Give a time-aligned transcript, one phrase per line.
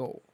[0.00, 0.29] go.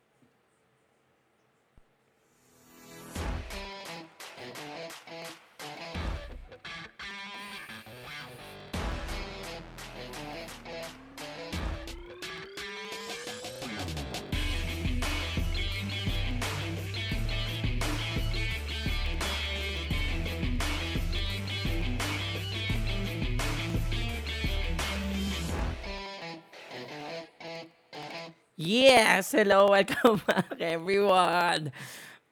[28.67, 29.31] Yes!
[29.31, 29.71] Hello!
[29.79, 31.71] Welcome back, everyone!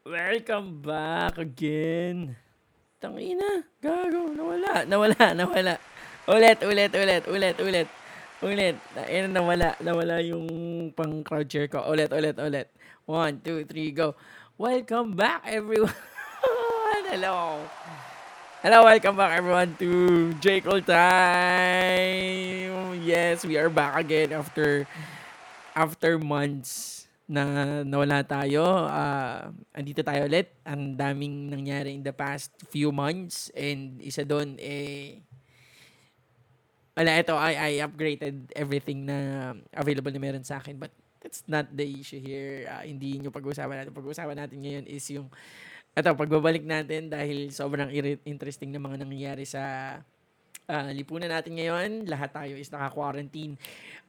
[0.02, 2.34] Welcome back again!
[2.98, 3.62] Tangina!
[3.78, 4.34] Gago!
[4.34, 4.82] Nawala!
[4.82, 5.30] Nawala!
[5.30, 5.78] Nawala!
[6.26, 6.58] Ulit!
[6.66, 6.90] Ulit!
[6.90, 7.22] Ulit!
[7.30, 7.56] Ulit!
[7.62, 7.88] Ulit!
[8.42, 8.74] Ulit!
[8.98, 9.78] Ayun, nawala.
[9.78, 11.86] Nawala yung pang crowd share ko.
[11.86, 12.10] Ulit!
[12.10, 12.34] Ulit!
[12.34, 12.66] Ulit!
[13.06, 14.18] One, two, three, go!
[14.58, 15.94] Welcome back, everyone!
[17.14, 17.62] Hello!
[18.58, 20.58] Hello, welcome back everyone to J.
[20.66, 21.78] Cole Time!
[23.06, 24.90] Yes, we are back again after
[25.74, 30.54] after months na nawala tayo, uh, andito tayo ulit.
[30.62, 35.24] Ang daming nangyari in the past few months and isa doon eh
[36.94, 40.78] wala, ito, I, I upgraded everything na available na meron sa akin.
[40.78, 42.70] But that's not the issue here.
[42.70, 43.92] Uh, hindi yung pag-uusapan natin.
[43.98, 45.26] Pag-uusapan natin ngayon is yung,
[45.90, 47.90] ito, pagbabalik natin dahil sobrang
[48.22, 49.98] interesting na mga nangyayari sa
[50.68, 52.08] uh, lipunan natin ngayon.
[52.08, 53.56] Lahat tayo is naka-quarantine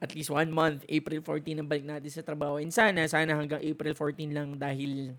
[0.00, 0.84] at least one month.
[0.88, 2.60] April 14 ang balik natin sa trabaho.
[2.60, 5.16] And sana, sana hanggang April 14 lang dahil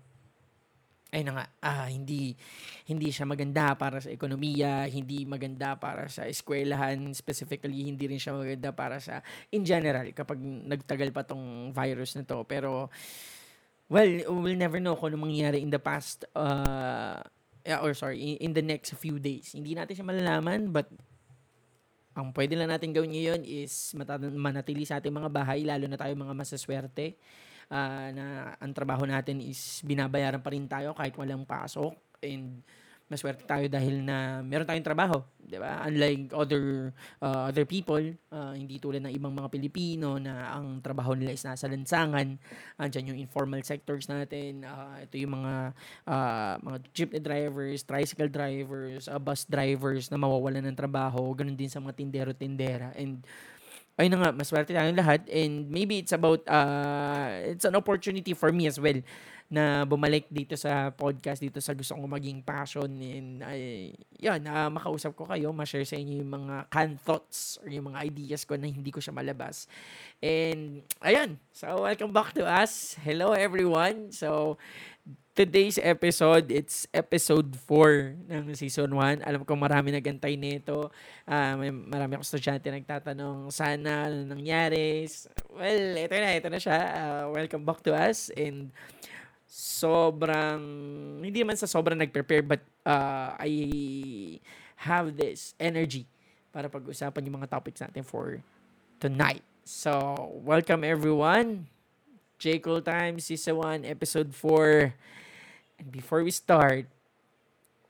[1.08, 2.36] ay na nga, ah, hindi,
[2.84, 8.36] hindi siya maganda para sa ekonomiya, hindi maganda para sa eskwelahan, specifically, hindi rin siya
[8.36, 12.44] maganda para sa, in general, kapag nagtagal pa tong virus na to.
[12.44, 12.92] Pero,
[13.88, 17.24] well, we'll never know kung ano mangyayari in the past, uh,
[17.80, 19.56] or sorry, in, the next few days.
[19.56, 20.92] Hindi natin siya malalaman, but
[22.18, 23.94] ang pwede lang natin gawin ngayon is
[24.34, 27.14] manatili sa ating mga bahay, lalo na tayo mga masaswerte
[27.70, 28.26] uh, na
[28.58, 31.94] ang trabaho natin is binabayaran pa rin tayo kahit walang pasok.
[32.26, 32.66] And
[33.08, 35.80] maswerte tayo dahil na meron tayong trabaho, 'di ba?
[35.88, 36.92] Unlike other
[37.24, 41.40] uh, other people, uh, hindi tulad ng ibang mga Pilipino na ang trabaho nila is
[41.40, 42.36] nasa lansangan.
[42.76, 44.62] Andiyan yung informal sectors natin.
[44.68, 45.72] Uh, ito yung mga
[46.04, 51.32] uh, mga jeepney drivers, tricycle drivers, uh, bus drivers na mawawalan ng trabaho.
[51.32, 52.92] Ganun din sa mga tindero-tindera.
[52.92, 53.24] And
[53.96, 55.26] ayun na nga, maswerte tayong lahat.
[55.32, 59.00] And maybe it's about, uh, it's an opportunity for me as well
[59.48, 62.92] na bumalik dito sa podcast, dito sa gusto kong maging passion.
[63.00, 67.72] And ay, yan, uh, makausap ko kayo, ma-share sa inyo yung mga can thoughts or
[67.72, 69.64] yung mga ideas ko na hindi ko siya malabas.
[70.20, 71.40] And, ayan.
[71.56, 73.00] So, welcome back to us.
[73.00, 74.12] Hello, everyone.
[74.12, 74.60] So,
[75.32, 79.24] today's episode, it's episode 4 ng season 1.
[79.24, 80.92] Alam ko marami nagantay nito.
[81.24, 85.08] Uh, may marami akong estudyante nagtatanong, sana, ano nangyari?
[85.48, 86.78] Well, ito na, ito na siya.
[86.84, 88.28] Uh, welcome back to us.
[88.36, 88.76] And,
[89.48, 90.60] sobrang,
[91.24, 93.50] hindi man sa sobrang nag-prepare, but uh, I
[94.84, 96.04] have this energy
[96.52, 98.44] para pag-usapan yung mga topics natin for
[99.00, 99.42] tonight.
[99.64, 100.14] So,
[100.44, 101.66] welcome everyone.
[102.38, 102.60] J.
[102.60, 104.94] Cole Time, Season 1, Episode 4.
[105.80, 106.86] And before we start,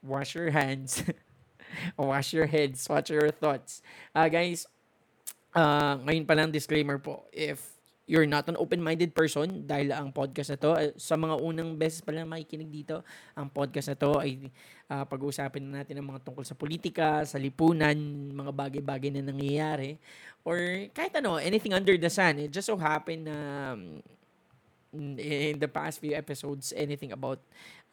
[0.01, 1.03] wash your hands.
[1.97, 2.87] wash your heads.
[2.89, 3.83] Watch your thoughts.
[4.15, 4.65] Uh, guys,
[5.53, 7.29] uh, ngayon pa lang disclaimer po.
[7.29, 7.61] If
[8.09, 12.01] you're not an open-minded person dahil ang podcast na to, uh, sa mga unang beses
[12.01, 13.05] pa lang makikinig dito,
[13.37, 14.49] ang podcast na to ay
[14.89, 17.93] uh, pag-uusapin na natin ng mga tungkol sa politika, sa lipunan,
[18.33, 20.01] mga bagay-bagay na nangyayari,
[20.41, 22.41] or kahit ano, anything under the sun.
[22.41, 23.37] It just so happen na
[23.77, 24.01] um,
[25.21, 27.37] in the past few episodes, anything about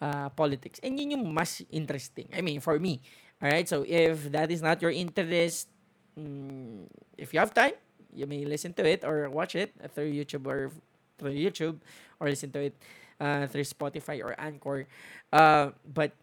[0.01, 0.81] uh, politics.
[0.81, 2.33] And yun yung mas interesting.
[2.33, 3.05] I mean, for me.
[3.37, 5.69] Alright, so if that is not your interest,
[6.17, 6.89] mm,
[7.21, 7.77] if you have time,
[8.17, 10.73] you may listen to it or watch it through YouTube or
[11.21, 11.77] through YouTube
[12.17, 12.75] or listen to it
[13.21, 14.89] uh, through Spotify or Anchor.
[15.29, 16.17] Uh, but,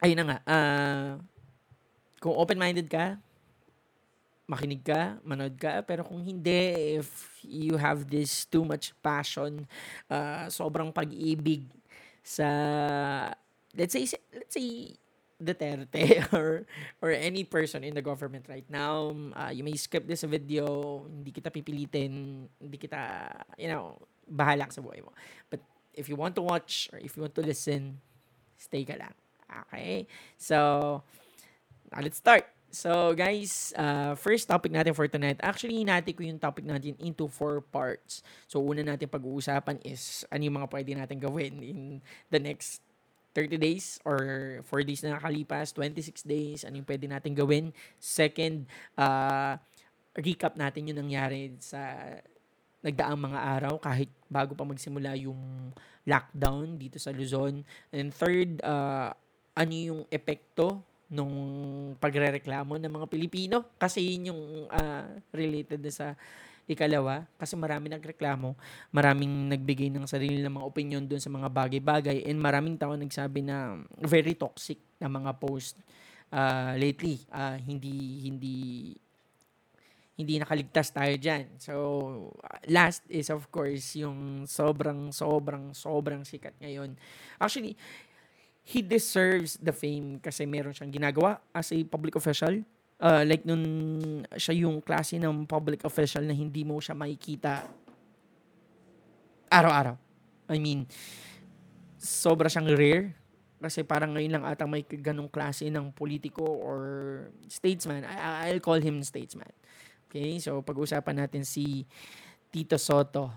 [0.00, 1.10] ayun na nga, uh,
[2.16, 3.20] kung open-minded ka,
[4.48, 9.68] makinig ka, manood ka, pero kung hindi, if you have this too much passion,
[10.10, 11.68] uh, sobrang pag-ibig
[12.24, 12.48] sa,
[13.76, 14.96] let's say, let's say,
[15.40, 16.68] Duterte or
[17.00, 21.32] or any person in the government right now, uh, you may skip this video, hindi
[21.32, 23.96] kita pipilitin, hindi kita, you know,
[24.28, 25.16] bahala sa buhay mo.
[25.48, 25.64] But
[25.96, 27.98] if you want to watch or if you want to listen,
[28.60, 29.16] stay ka lang.
[29.66, 30.06] Okay?
[30.36, 31.02] So,
[31.90, 32.46] now let's start.
[32.70, 35.42] So, guys, uh, first topic natin for tonight.
[35.42, 38.22] Actually, natin ko yung topic natin into four parts.
[38.46, 41.78] So, una natin pag-uusapan is ano yung mga pwede natin gawin in
[42.30, 42.78] the next
[43.32, 44.18] 30 days or
[44.66, 47.70] 4 days na nakalipas, 26 days, ano yung pwede natin gawin.
[48.02, 48.66] Second,
[48.98, 49.54] uh,
[50.18, 51.78] recap natin yung nangyari sa
[52.80, 55.70] nagdaang mga araw kahit bago pa magsimula yung
[56.08, 57.62] lockdown dito sa Luzon.
[57.92, 59.12] And third, uh,
[59.54, 61.34] ano yung epekto nung
[61.98, 66.14] pagrereklamo ng mga Pilipino kasi yun yung uh, related sa
[66.70, 68.54] ikalawa kasi marami nagreklamo
[68.94, 73.42] maraming nagbigay ng sarili ng mga opinion doon sa mga bagay-bagay and maraming tao nagsabi
[73.42, 75.74] na very toxic na mga post
[76.30, 78.56] uh, lately uh, hindi hindi
[80.20, 81.56] hindi nakaligtas tayo diyan.
[81.56, 81.74] So
[82.68, 86.92] last is of course yung sobrang sobrang sobrang sikat ngayon.
[87.40, 87.72] Actually,
[88.60, 92.60] he deserves the fame kasi meron siyang ginagawa as a public official.
[93.00, 93.64] Uh, like nun
[94.36, 97.64] siya yung klase ng public official na hindi mo siya makikita
[99.48, 99.96] araw-araw.
[100.52, 100.84] I mean,
[101.96, 103.16] sobra siyang rare
[103.60, 106.80] kasi parang ngayon lang atang may ganong klase ng politiko or
[107.48, 108.04] statesman.
[108.04, 109.52] I- I'll call him statesman.
[110.08, 111.84] Okay, so pag-usapan natin si
[112.50, 113.30] Tito Soto.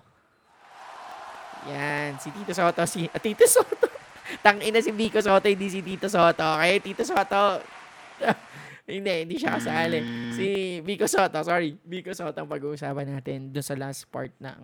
[1.70, 3.88] Yan, si Tito Soto, si uh, Tito Soto.
[4.44, 6.44] Tangina si Vico Soto, hindi si Tito Soto.
[6.60, 7.62] Okay, Tito Soto.
[8.84, 10.00] hindi, hindi siya kasali.
[10.36, 10.46] Si
[10.84, 11.80] Vico Soto, sorry.
[11.88, 14.60] Vico Soto ang pag-uusapan natin doon sa last part ng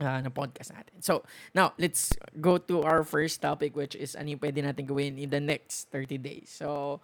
[0.00, 1.00] uh, ng podcast natin.
[1.00, 1.24] So,
[1.56, 5.30] now, let's go to our first topic which is ano yung pwede natin gawin in
[5.32, 6.52] the next 30 days.
[6.52, 7.00] So,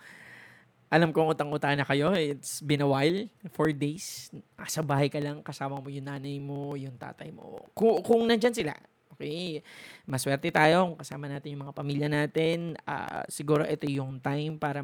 [0.90, 2.10] alam kong utang-utang na kayo.
[2.18, 3.30] It's been a while.
[3.54, 4.26] Four days.
[4.66, 5.38] Sa bahay ka lang.
[5.46, 7.62] Kasama mo yung nanay mo, yung tatay mo.
[7.78, 8.74] Kung, kung nandyan sila.
[9.14, 9.62] Okay.
[10.02, 12.74] Maswerte tayo kung kasama natin yung mga pamilya natin.
[12.82, 14.82] Uh, siguro ito yung time para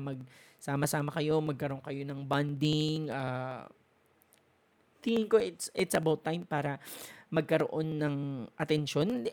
[0.56, 3.12] magsama-sama kayo, magkaroon kayo ng bonding.
[3.12, 3.68] Uh,
[5.04, 6.82] tingin ko it's, it's about time para
[7.30, 8.16] magkaroon ng
[8.58, 9.28] attention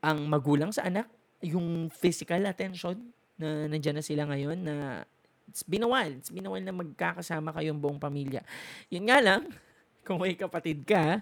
[0.00, 1.10] ang magulang sa anak.
[1.44, 4.76] Yung physical attention na nandyan na sila ngayon na
[5.50, 6.14] It's been a while.
[6.14, 8.46] It's been a while na magkakasama kayong buong pamilya.
[8.86, 9.50] Yun nga lang,
[10.06, 11.18] kung may kapatid ka,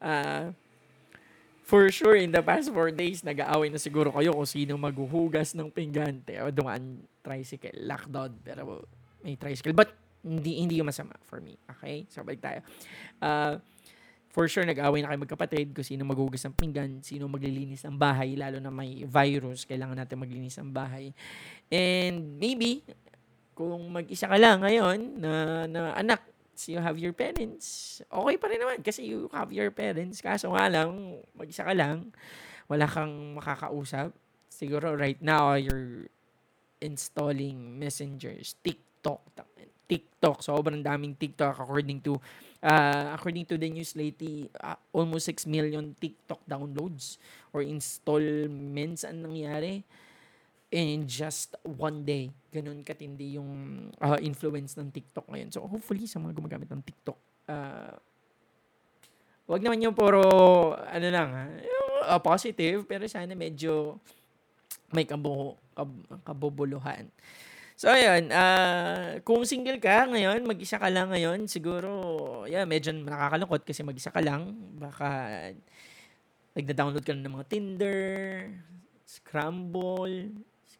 [0.00, 0.48] uh,
[1.66, 5.74] for sure, in the past four days, nag-aaway na siguro kayo kung sino maghuhugas ng
[5.74, 8.38] pinggante o dumaan tricycle, lockdown.
[8.46, 8.86] Pero
[9.26, 9.74] may tricycle.
[9.74, 9.90] But
[10.22, 11.58] hindi hindi yung masama for me.
[11.66, 12.06] Okay?
[12.06, 12.62] So, balik tayo.
[13.18, 13.58] Uh,
[14.30, 18.38] for sure, nag-away na kayo magkapatid kung sino maghugas ng pinggan, sino maglilinis ng bahay,
[18.38, 21.10] lalo na may virus, kailangan natin maglinis ng bahay.
[21.66, 22.86] And maybe,
[23.58, 25.32] kung mag-isa ka lang ngayon na,
[25.66, 26.22] na anak,
[26.56, 30.24] so you have your parents, okay pa rin naman kasi you have your parents.
[30.24, 32.10] Kaso nga lang, mag-isa ka lang,
[32.66, 34.16] wala kang makakausap.
[34.48, 36.08] Siguro right now, you're
[36.80, 39.22] installing messengers, TikTok.
[39.86, 42.18] TikTok, sobrang daming TikTok according to
[42.58, 47.22] uh, according to the news lately, uh, almost 6 million TikTok downloads
[47.54, 49.86] or installments ang nangyari
[50.76, 52.28] in just one day.
[52.52, 53.48] Ganun katindi yung
[53.96, 55.48] uh, influence ng TikTok ngayon.
[55.48, 57.16] So, hopefully, sa mga gumagamit ng TikTok,
[57.48, 57.96] uh,
[59.48, 60.20] wag naman yung puro,
[60.76, 61.44] ano lang, ha,
[62.12, 63.96] uh, positive, pero sana medyo
[64.92, 65.90] may kabu, kab,
[66.28, 67.08] kabubuluhan.
[67.76, 71.92] So, ayun, uh, kung single ka ngayon, mag-isa ka lang ngayon, siguro,
[72.48, 74.56] yeah, medyo nakakalungkot kasi mag-isa ka lang.
[74.76, 75.08] Baka,
[76.56, 78.04] nagda-download ka ng mga Tinder,
[79.04, 80.32] Scramble,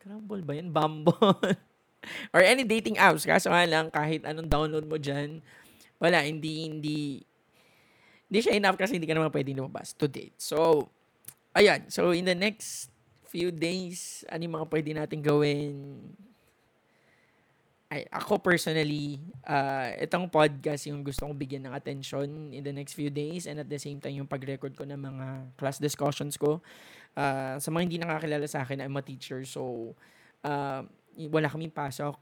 [0.06, 0.70] Scramble ba yan?
[0.70, 1.18] Bumble.
[2.34, 3.26] Or any dating apps.
[3.26, 5.42] Kaso nga lang, kahit anong download mo dyan,
[5.98, 7.26] wala, hindi, hindi,
[8.30, 10.38] hindi siya enough kasi hindi ka naman pwedeng lumabas to date.
[10.38, 10.86] So,
[11.58, 11.90] ayan.
[11.90, 12.94] So, in the next
[13.26, 15.74] few days, ano yung mga pwede natin gawin?
[17.90, 22.94] Ay, ako personally, uh, itong podcast yung gusto kong bigyan ng attention in the next
[22.94, 25.26] few days and at the same time yung pag-record ko ng mga
[25.58, 26.62] class discussions ko
[27.16, 29.42] uh, sa mga hindi nakakilala sa akin, I'm a teacher.
[29.48, 29.92] So,
[30.44, 30.84] uh,
[31.16, 32.20] wala kaming pasok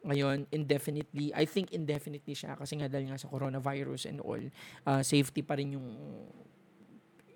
[0.00, 1.28] ngayon indefinitely.
[1.36, 4.40] I think indefinitely siya kasi nga dahil nga sa coronavirus and all,
[4.88, 5.88] uh, safety pa rin yung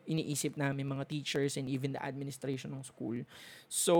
[0.04, 3.16] iniisip namin mga teachers and even the administration ng school.
[3.68, 3.94] So,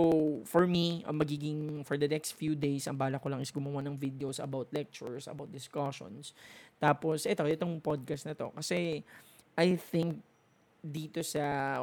[0.45, 3.81] for me, ang magiging for the next few days, ang bala ko lang is gumawa
[3.81, 6.37] ng videos about lectures, about discussions.
[6.77, 8.53] Tapos, ito, itong podcast na to.
[8.53, 9.01] Kasi,
[9.57, 10.21] I think,
[10.85, 11.81] dito sa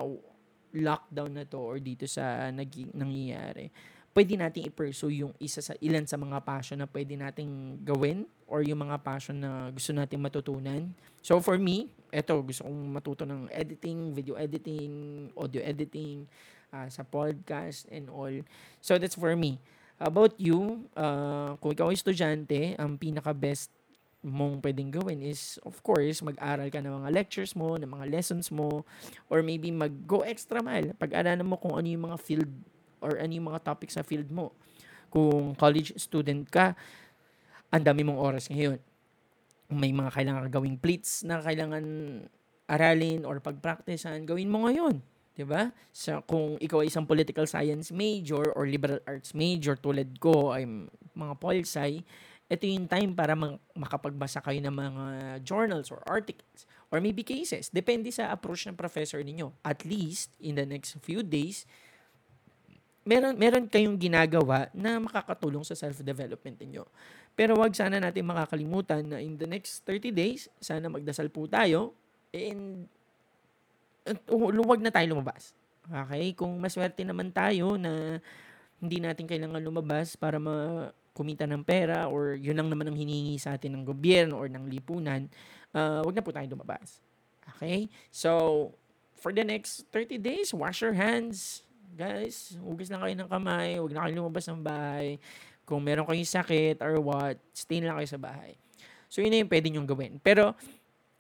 [0.73, 3.69] lockdown na to or dito sa naging, nangyayari,
[4.12, 8.61] pwede nating i-pursue yung isa sa ilan sa mga passion na pwede nating gawin or
[8.61, 10.93] yung mga passion na gusto nating matutunan.
[11.25, 14.93] So for me, eto gusto kong matuto ng editing, video editing,
[15.33, 16.29] audio editing,
[16.73, 18.33] uh, sa podcast and all.
[18.85, 19.57] So that's for me.
[19.97, 23.71] About you, uh, kung ikaw ay estudyante, ang pinaka-best
[24.23, 28.55] mong pwedeng gawin is, of course, mag-aral ka ng mga lectures mo, ng mga lessons
[28.55, 28.87] mo,
[29.26, 30.95] or maybe mag-go extra mile.
[30.95, 32.50] Pag-aralan mo kung ano yung mga field
[33.02, 34.55] or ano yung mga topics sa field mo.
[35.11, 36.79] Kung college student ka,
[37.75, 38.79] ang dami mong oras ngayon.
[39.75, 41.85] May mga kailangan gawing plates na kailangan
[42.71, 45.02] aralin or pagpraktisan, gawin mo ngayon.
[45.33, 45.73] 'di ba?
[45.93, 50.69] So kung ikaw ay isang political science major or liberal arts major tulad ko ay
[51.17, 52.05] mga polsci,
[52.52, 53.32] ito yung time para
[53.73, 55.04] makapagbasa kayo ng mga
[55.40, 57.73] journals or articles or maybe cases.
[57.73, 59.56] Depende sa approach ng professor ninyo.
[59.64, 61.64] At least in the next few days,
[63.09, 66.85] meron meron kayong ginagawa na makakatulong sa self-development niyo.
[67.32, 71.97] Pero wag sana natin makakalimutan na in the next 30 days, sana magdasal po tayo
[72.37, 72.85] and
[74.28, 75.56] luwag na tayo lumabas.
[75.88, 76.37] Okay?
[76.37, 78.21] Kung maswerte naman tayo na
[78.82, 83.37] hindi natin kailangan lumabas para ma kumita ng pera or yun lang naman ang hinihingi
[83.37, 85.28] sa atin ng gobyerno or ng lipunan,
[85.76, 87.00] uh, wag na po tayo lumabas.
[87.57, 87.92] Okay?
[88.09, 88.73] So,
[89.21, 91.62] for the next 30 days, wash your hands.
[91.92, 93.76] Guys, hugas lang kayo ng kamay.
[93.76, 95.21] Huwag na kayo lumabas ng bahay.
[95.69, 98.57] Kung meron kayong sakit or what, stay lang kayo sa bahay.
[99.12, 100.12] So, yun na yung pwede nyong gawin.
[100.25, 100.57] Pero,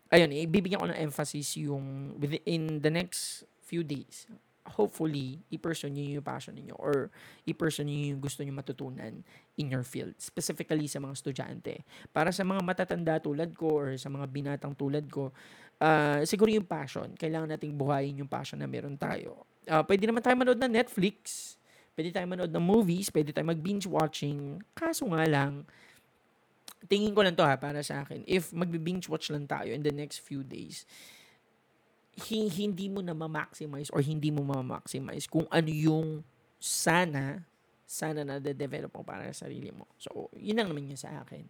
[0.08, 4.26] ayun, ibibigyan ko ng emphasis yung within the next few days.
[4.62, 7.10] Hopefully, i-person nyo yung passion niyo or
[7.50, 9.10] i-person nyo yung gusto nyo matutunan
[9.58, 10.14] in your field.
[10.22, 11.82] Specifically sa mga estudyante.
[12.14, 15.34] Para sa mga matatanda tulad ko or sa mga binatang tulad ko,
[15.82, 17.10] uh, siguro yung passion.
[17.18, 19.44] Kailangan nating buhayin yung passion na meron tayo.
[19.66, 21.54] Uh, pwede naman tayo manood ng Netflix.
[21.98, 23.10] Pwede tayo manood ng movies.
[23.10, 24.62] Pwede tayo mag-binge watching.
[24.78, 25.66] Kaso nga lang,
[26.86, 29.94] tingin ko lang to ha, para sa akin, if magbe-binge watch lang tayo in the
[29.94, 30.86] next few days,
[32.28, 36.20] hindi mo na ma-maximize or hindi mo ma-maximize kung ano yung
[36.60, 37.40] sana,
[37.88, 39.88] sana na de-develop mo para sa sarili mo.
[39.96, 41.42] So, yun lang naman yun sa akin.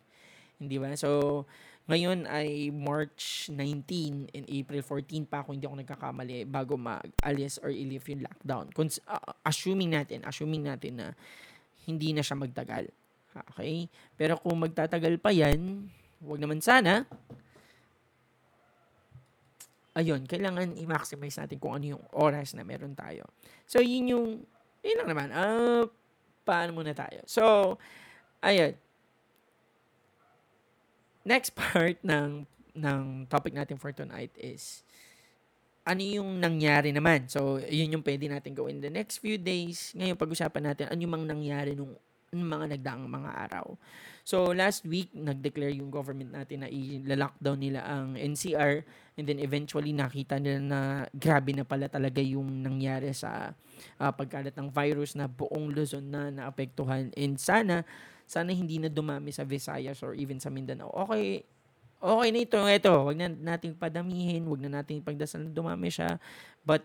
[0.63, 0.95] Hindi ba?
[0.95, 1.43] So,
[1.91, 7.75] ngayon ay March 19 and April 14 pa ako hindi ako nagkakamali bago mag-alis or
[7.75, 8.71] i-lift yung lockdown.
[8.71, 11.07] Cons- uh, assuming natin, assuming natin na
[11.91, 12.87] hindi na siya magtagal.
[13.55, 13.91] Okay?
[14.15, 15.91] Pero kung magtatagal pa yan,
[16.23, 17.03] wag naman sana,
[19.93, 23.29] ayun, kailangan i-maximize natin kung ano yung oras na meron tayo.
[23.69, 24.27] So, yun yung,
[24.81, 25.29] yun lang naman.
[25.33, 25.85] Uh,
[26.49, 27.21] paano muna tayo?
[27.29, 27.77] So,
[28.41, 28.77] ayun.
[31.23, 34.81] Next part ng ng topic natin for tonight is
[35.83, 37.27] ano yung nangyari naman.
[37.27, 39.91] So, yun yung pwede natin gawin the next few days.
[39.99, 41.99] Ngayon, pag-usapan natin ano yung mang nangyari nung
[42.41, 43.77] mga nagdaang mga araw.
[44.25, 48.81] So, last week, nag-declare yung government natin na i-lockdown nila ang NCR
[49.21, 50.81] and then eventually nakita nila na
[51.13, 53.53] grabe na pala talaga yung nangyari sa
[54.01, 57.85] uh, pagkalat ng virus na buong Luzon na naapektuhan and sana
[58.25, 60.89] sana hindi na dumami sa Visayas or even sa Mindanao.
[61.05, 61.45] Okay,
[62.01, 66.17] okay na ito, ito, wag na nating padamihin, wag na nating pagdasal na dumami siya,
[66.65, 66.81] but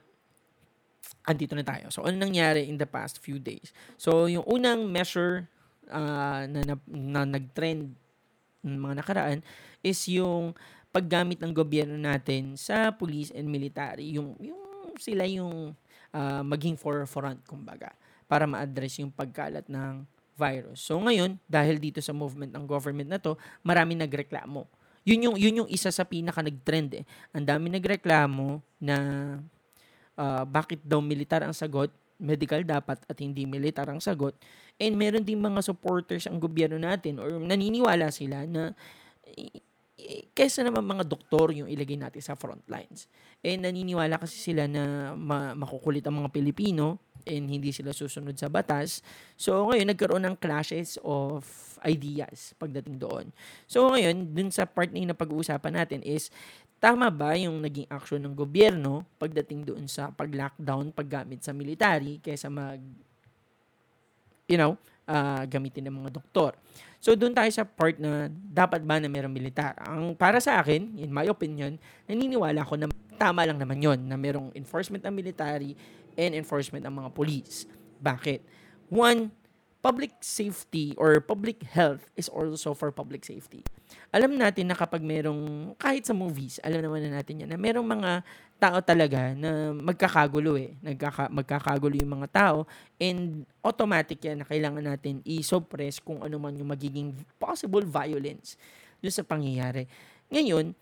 [1.28, 1.92] andito na tayo.
[1.92, 3.76] So, ano nangyari in the past few days?
[4.00, 5.48] So, yung unang measure
[5.92, 7.92] uh, na, na, na nag-trend
[8.64, 9.40] ng mga nakaraan
[9.84, 10.56] is yung
[10.92, 14.18] paggamit ng gobyerno natin sa police and military.
[14.18, 14.60] Yung, yung
[14.98, 15.76] sila yung
[16.12, 17.94] uh, maging forefront, kumbaga,
[18.28, 20.04] para ma-address yung pagkalat ng
[20.38, 20.86] virus.
[20.86, 23.36] So ngayon, dahil dito sa movement ng government na to,
[23.66, 24.70] marami nagreklamo.
[25.08, 27.04] Yun yung yun yung isa sa pinaka nag-trend eh.
[27.32, 28.96] Ang dami nagreklamo na
[30.18, 34.34] uh, bakit daw militar ang sagot, medical dapat at hindi militar ang sagot.
[34.82, 38.74] And meron din mga supporters ang gobyerno natin or naniniwala sila na
[40.38, 43.10] kesa naman mga doktor yung ilagay natin sa front lines.
[43.42, 48.48] And naniniwala kasi sila na ma- makukulit ang mga Pilipino and hindi sila susunod sa
[48.48, 49.02] batas.
[49.36, 51.44] So ngayon nagkaroon ng clashes of
[51.86, 53.30] ideas pagdating doon.
[53.70, 56.34] So ngayon, dun sa part na pag-uusapan natin is
[56.78, 62.54] Tama ba yung naging action ng gobyerno pagdating doon sa pag-lockdown, paggamit sa military kaysa
[62.54, 62.78] mag
[64.48, 66.56] you know, uh, gamitin ng mga doktor.
[67.04, 69.76] So doon tayo sa part na dapat ba na mayroong militar.
[69.86, 71.76] Ang para sa akin, in my opinion,
[72.08, 72.88] naniniwala ako na
[73.20, 75.76] tama lang naman 'yon na mayroong enforcement ng military
[76.18, 77.70] and enforcement ng mga police.
[78.02, 78.42] Bakit?
[78.90, 79.30] One,
[79.82, 83.62] public safety or public health is also for public safety.
[84.12, 87.86] Alam natin na kapag merong, kahit sa movies, alam naman na natin yan, na merong
[87.86, 88.26] mga
[88.58, 90.74] tao talaga na magkakagulo eh.
[90.82, 92.58] Nagkaka, magkakagulo yung mga tao
[92.98, 98.58] and automatic yan na kailangan natin i-suppress kung ano man yung magiging possible violence
[99.00, 99.86] doon sa pangyayari.
[100.34, 100.74] Ngayon,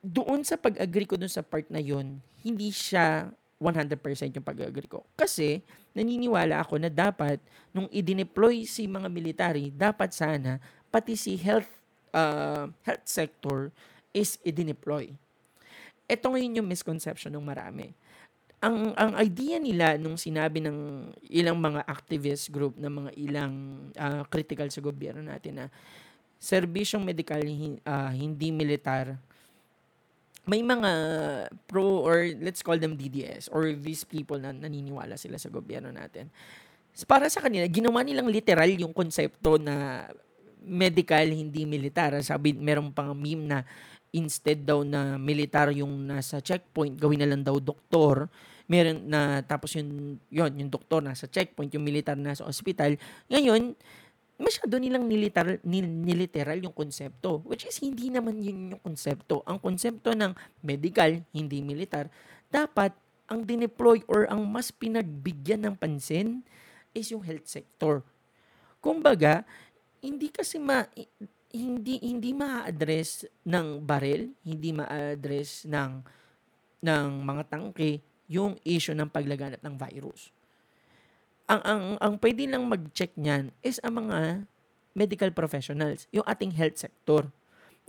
[0.00, 3.28] doon sa pag-agree ko doon sa part na yon hindi siya
[3.60, 5.04] 100% yung pag-agree ko.
[5.12, 5.60] Kasi,
[5.92, 7.36] naniniwala ako na dapat,
[7.76, 10.56] nung i-deploy si mga military, dapat sana,
[10.88, 11.68] pati si health,
[12.16, 13.68] uh, health sector
[14.16, 15.12] is i-deploy.
[16.08, 17.92] Ito ngayon yung misconception ng marami.
[18.60, 23.54] Ang, ang idea nila nung sinabi ng ilang mga activist group na mga ilang
[23.96, 25.66] uh, critical sa gobyerno natin na
[26.40, 29.16] serbisyong medikal uh, hindi militar
[30.48, 30.90] may mga
[31.68, 36.32] pro or let's call them DDS or these people na naniniwala sila sa gobyerno natin.
[37.06, 40.06] Para sa kanila, ginawa nilang literal yung konsepto na
[40.64, 42.18] medical, hindi militar.
[42.20, 43.58] Sabi, meron pang meme na
[44.10, 48.26] instead daw na militar yung nasa checkpoint, gawin na lang daw doktor.
[48.70, 52.94] Meron na, tapos yung, yun, yung doktor nasa checkpoint, yung militar nasa ospital.
[53.30, 53.74] Ngayon,
[54.40, 57.44] masyado nilang nilitar, nil, niliteral yung konsepto.
[57.44, 59.44] Which is, hindi naman yun yung konsepto.
[59.44, 60.32] Ang konsepto ng
[60.64, 62.08] medical, hindi militar,
[62.48, 62.96] dapat
[63.30, 66.42] ang dineploy or ang mas pinagbigyan ng pansin
[66.96, 68.02] is yung health sector.
[68.82, 69.46] Kumbaga,
[70.00, 70.82] hindi kasi ma
[71.50, 75.92] hindi hindi ma-address ng baril, hindi ma-address ng
[76.80, 80.32] ng mga tangke yung issue ng paglaganap ng virus
[81.50, 84.46] ang ang ang pwede lang mag-check niyan is ang mga
[84.94, 87.26] medical professionals, yung ating health sector.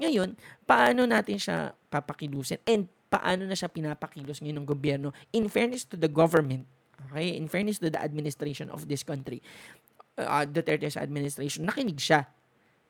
[0.01, 0.33] Ngayon,
[0.65, 5.93] paano natin siya papakilusin and paano na siya pinapakilos ngayon ng gobyerno in fairness to
[5.93, 6.65] the government,
[7.09, 7.37] okay?
[7.37, 9.45] In fairness to the administration of this country.
[10.17, 12.25] Uh, Duterte's administration, nakinig siya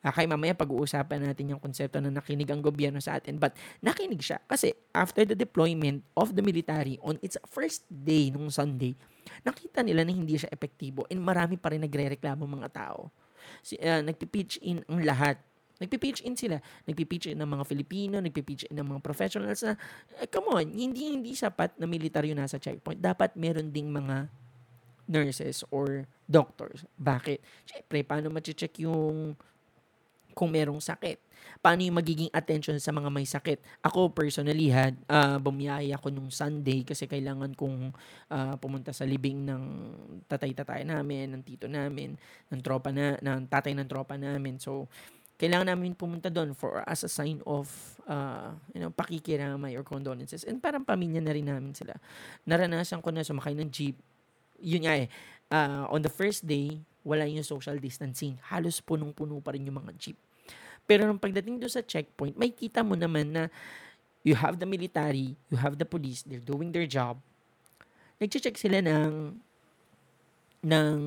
[0.01, 3.37] Okay, mamaya pag-uusapan natin yung konsepto na nakinig ang gobyerno sa atin.
[3.37, 3.53] But
[3.85, 8.97] nakinig siya kasi after the deployment of the military on its first day nung Sunday,
[9.45, 13.13] nakita nila na hindi siya epektibo and marami pa rin nagre-reklamo mga tao.
[13.61, 15.37] Si, uh, nagpipitch in ang lahat.
[15.77, 16.57] Nagpipitch in sila.
[16.89, 19.77] Nagpipitch in ng mga Filipino, nagpipitch in ng mga professionals na,
[20.17, 23.01] eh, come on, hindi hindi sapat na militaryo nasa checkpoint.
[23.01, 24.33] Dapat meron ding mga
[25.09, 26.85] nurses or doctors.
[26.97, 27.41] Bakit?
[27.69, 29.37] Siyempre, paano ma-check yung
[30.33, 31.19] kung merong sakit.
[31.61, 33.61] Paano yung magiging attention sa mga may sakit?
[33.85, 37.93] Ako personally had uh, bumiyaya ako nung Sunday kasi kailangan kong
[38.29, 39.63] uh, pumunta sa libing ng
[40.25, 42.17] tatay-tatay namin, ng tito namin,
[42.49, 44.57] ng tropa na ng tatay ng tropa namin.
[44.61, 44.89] So
[45.41, 47.65] kailangan namin pumunta doon for as a sign of
[48.05, 50.45] uh, you know, pakikiramay or condolences.
[50.45, 51.97] And parang pamilya na rin namin sila.
[52.45, 53.97] Naranasan ko na sumakay ng jeep.
[54.61, 55.09] Yun nga eh.
[55.51, 58.39] Uh, on the first day, wala yung social distancing.
[58.47, 60.17] Halos punong-puno pa rin yung mga jeep.
[60.87, 63.43] Pero nung pagdating doon sa checkpoint, may kita mo naman na
[64.23, 67.19] you have the military, you have the police, they're doing their job.
[68.21, 69.35] Nag-check sila ng
[70.61, 70.97] ng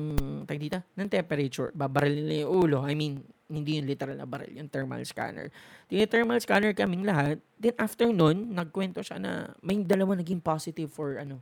[0.43, 1.71] tag dito, ng temperature.
[1.71, 2.83] Babaril nila yung ulo.
[2.83, 5.47] I mean, hindi yung literal na baril, yung thermal scanner.
[5.87, 7.39] Yung thermal scanner kaming lahat.
[7.55, 11.39] Then after nun, nagkwento siya na may dalawa naging positive for ano.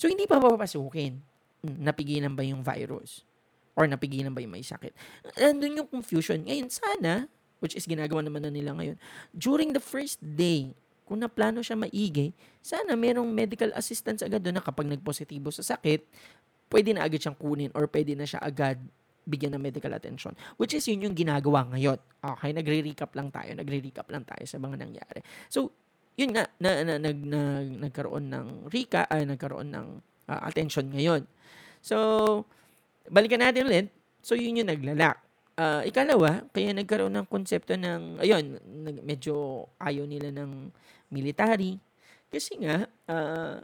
[0.00, 1.20] So, hindi pa papapasukin.
[1.62, 3.22] Napigilan ba yung virus?
[3.72, 4.92] Or napigilan ba yung may sakit?
[5.38, 6.42] Andun yung confusion.
[6.44, 7.30] Ngayon, sana,
[7.62, 8.98] which is ginagawa naman na nila ngayon,
[9.32, 10.74] during the first day,
[11.06, 16.04] kung naplano siya maigi, sana merong medical assistance agad doon na kapag nagpositibo sa sakit,
[16.72, 18.80] pwede na agad siyang kunin or pwede na siya agad
[19.22, 20.34] bigyan ng medical attention.
[20.58, 21.98] Which is yun yung ginagawa ngayon.
[22.18, 23.54] Okay, nagre-recap lang tayo.
[23.54, 25.22] Nagre-recap lang tayo sa mga nangyari.
[25.46, 25.70] So,
[26.18, 29.88] yun nga, na, na, nag, na, nagkaroon ng recap, ay, nagkaroon ng
[30.32, 31.28] uh, attention ngayon.
[31.84, 31.96] So,
[33.12, 33.86] balikan natin ulit.
[34.24, 35.20] So, yun yung naglalak.
[35.52, 38.56] Uh, ikalawa, kaya nagkaroon ng konsepto ng, ayun,
[39.04, 40.72] medyo ayaw nila ng
[41.12, 41.76] military.
[42.32, 43.60] Kasi nga, uh,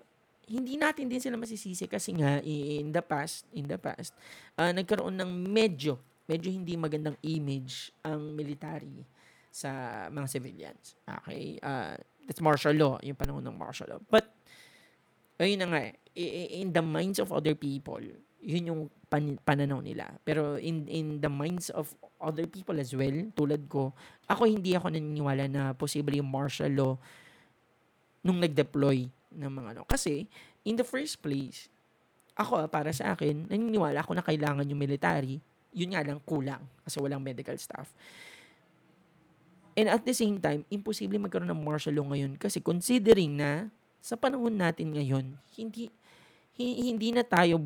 [0.49, 4.13] hindi natin din sila masisisi kasi nga in the past, in the past,
[4.61, 5.97] uh, nagkaroon ng medyo,
[6.29, 9.05] medyo hindi magandang image ang military
[9.49, 9.71] sa
[10.13, 10.97] mga civilians.
[11.09, 11.57] Okay?
[11.65, 11.97] Uh,
[12.29, 14.01] that's martial law, yung panahon ng martial law.
[14.13, 14.29] But,
[15.41, 18.03] ayun na nga, eh, in the minds of other people,
[18.43, 20.11] yun yung pan- pananaw nila.
[20.27, 23.95] Pero in in the minds of other people as well, tulad ko,
[24.27, 26.93] ako hindi ako naniniwala na posible yung martial law
[28.27, 29.07] nung nag-deploy
[29.39, 29.83] ng mga ano.
[29.87, 30.27] Kasi,
[30.67, 31.71] in the first place,
[32.35, 35.39] ako, para sa akin, naniniwala ako na kailangan yung military.
[35.71, 36.63] Yun nga lang, kulang.
[36.83, 37.91] Kasi walang medical staff.
[39.79, 43.71] And at the same time, imposible magkaroon ng martial law ngayon kasi considering na
[44.03, 45.87] sa panahon natin ngayon, hindi
[46.59, 47.63] hindi na tayo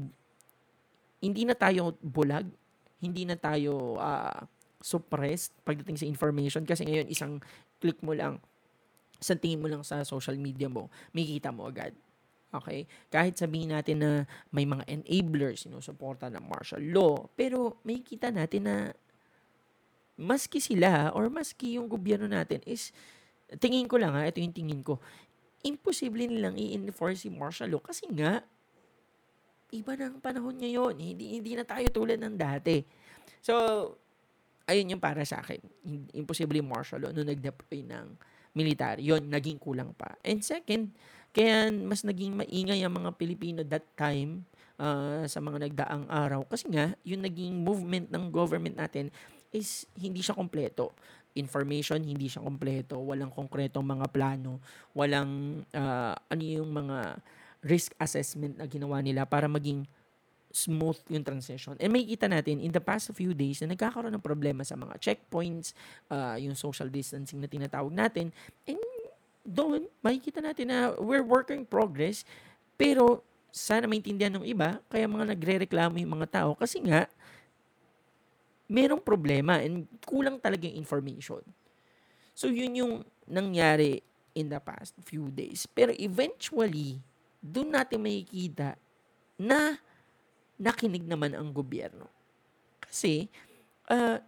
[1.23, 2.51] hindi na tayo bulag,
[2.99, 4.43] hindi na tayo uh,
[4.83, 7.39] suppressed pagdating sa information kasi ngayon isang
[7.79, 8.43] click mo lang,
[9.23, 11.95] sa tingin mo lang sa social media mo, may kita mo agad.
[12.51, 12.91] Okay?
[13.07, 14.11] Kahit sabihin natin na
[14.51, 18.77] may mga enablers, sinusuporta ng martial law, pero may kita natin na
[20.19, 22.91] maski sila or maski yung gobyerno natin is,
[23.63, 24.99] tingin ko lang ha, ito yung tingin ko,
[25.63, 28.43] imposible nilang i-enforce si martial law kasi nga,
[29.73, 30.95] iba ang panahon ngayon.
[31.01, 32.85] Hindi, hindi na tayo tulad ng dati.
[33.41, 33.55] So,
[34.69, 35.59] ayun yung para sa akin.
[36.13, 38.07] Imposible yung martial law nung nag-deploy ng
[38.53, 39.09] military.
[39.09, 40.13] Yun, naging kulang pa.
[40.21, 40.93] And second,
[41.33, 44.45] kaya mas naging maingay ang mga Pilipino that time
[44.77, 46.45] uh, sa mga nagdaang araw.
[46.45, 49.09] Kasi nga, yung naging movement ng government natin
[49.49, 50.93] is hindi siya kompleto.
[51.33, 54.61] information, hindi siya kompleto, walang konkretong mga plano,
[54.93, 57.17] walang uh, ano yung mga
[57.63, 59.87] risk assessment na ginawa nila para maging
[60.53, 61.75] smooth yung transition.
[61.81, 65.01] And may kita natin in the past few days na nagkakaroon ng problema sa mga
[65.01, 65.73] checkpoints,
[66.13, 68.29] uh, yung social distancing na tinatawag natin.
[68.69, 68.83] And
[69.43, 72.23] doon, makikita natin na we're working progress,
[72.77, 77.09] pero sana maintindihan ng iba, kaya mga nagre-reklamo yung mga tao kasi nga,
[78.73, 81.45] merong problema and kulang talaga yung information.
[82.33, 82.95] So, yun yung
[83.29, 84.01] nangyari
[84.33, 85.69] in the past few days.
[85.69, 87.05] Pero eventually,
[87.43, 88.79] doon natin makikita
[89.35, 89.75] na
[90.55, 92.07] nakinig naman ang gobyerno.
[92.79, 93.27] Kasi,
[93.91, 94.23] uh,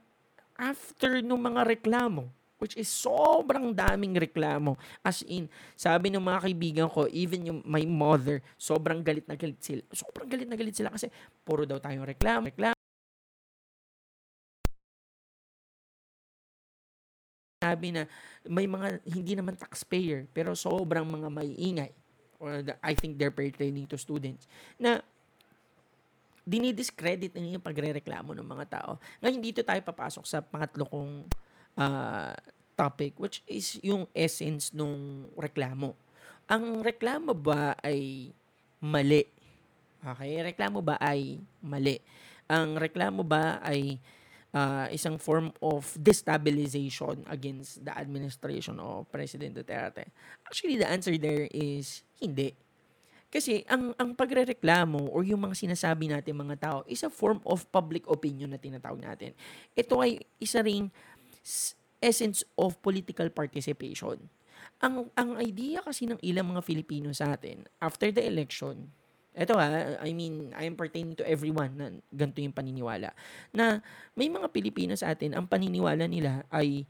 [0.59, 2.27] after nung mga reklamo,
[2.59, 4.75] which is sobrang daming reklamo.
[5.05, 5.47] As in,
[5.79, 9.85] sabi ng mga kaibigan ko, even yung my mother, sobrang galit na galit sila.
[9.95, 11.07] Sobrang galit na galit sila kasi
[11.47, 12.75] puro daw tayong reklamo, reklamo.
[17.65, 18.05] sabi na
[18.45, 21.89] may mga hindi naman taxpayer pero sobrang mga may ingay
[22.45, 24.45] or the, I think they're pertaining to students
[24.77, 25.01] na
[26.45, 29.01] dinidiscredit na yung pagre-reklamo ng mga tao.
[29.25, 31.25] Ngayon dito tayo papasok sa pangatlo kong
[31.81, 32.37] uh,
[32.77, 35.97] topic which is yung essence nung reklamo.
[36.45, 38.29] Ang reklamo ba ay
[38.85, 39.25] mali?
[40.05, 41.97] Okay, reklamo ba ay mali?
[42.45, 43.97] Ang reklamo ba ay
[44.55, 50.09] uh, isang form of destabilization against the administration of President Duterte?
[50.47, 52.55] Actually, the answer there is hindi.
[53.35, 57.67] Kasi ang ang pagrereklamo or yung mga sinasabi natin mga tao is a form of
[57.75, 59.35] public opinion na tinatawag natin.
[59.75, 60.87] Ito ay isa ring
[61.99, 64.31] essence of political participation.
[64.79, 68.95] Ang ang idea kasi ng ilang mga Filipino sa atin after the election
[69.35, 73.11] eto ha, I mean, I am pertaining to everyone na ganito yung paniniwala.
[73.51, 73.83] Na
[74.15, 76.87] may mga Pilipino sa atin, ang paniniwala nila ay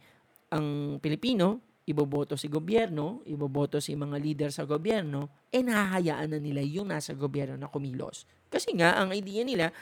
[0.53, 6.61] ang Pilipino, iboboto si gobyerno, iboboto si mga leader sa gobyerno, eh nahahayaan na nila
[6.65, 8.29] yung nasa gobyerno na kumilos.
[8.49, 9.73] Kasi nga, ang idea nila,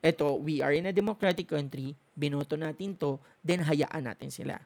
[0.00, 4.56] eto, we are in a democratic country, binoto natin to, then hayaan natin sila.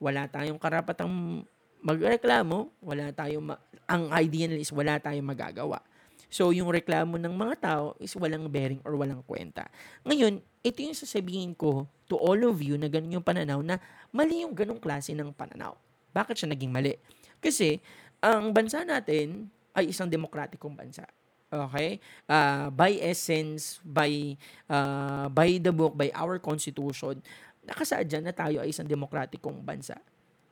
[0.00, 1.44] Wala tayong karapatang
[1.82, 5.82] magreklamo, wala tayong, ma- ang idea nila is wala tayong magagawa.
[6.32, 9.68] So, yung reklamo ng mga tao is walang bearing or walang kwenta.
[10.08, 13.76] Ngayon, ito yung sasabihin ko to all of you na ganun yung pananaw na
[14.08, 15.76] mali yung ganong klase ng pananaw.
[16.16, 16.96] Bakit siya naging mali?
[17.36, 17.76] Kasi,
[18.24, 21.04] ang bansa natin ay isang demokratikong bansa.
[21.52, 22.00] Okay?
[22.24, 24.32] Uh, by essence, by,
[24.72, 27.20] uh, by the book, by our constitution,
[27.60, 30.00] nakasaad dyan na tayo ay isang demokratikong bansa.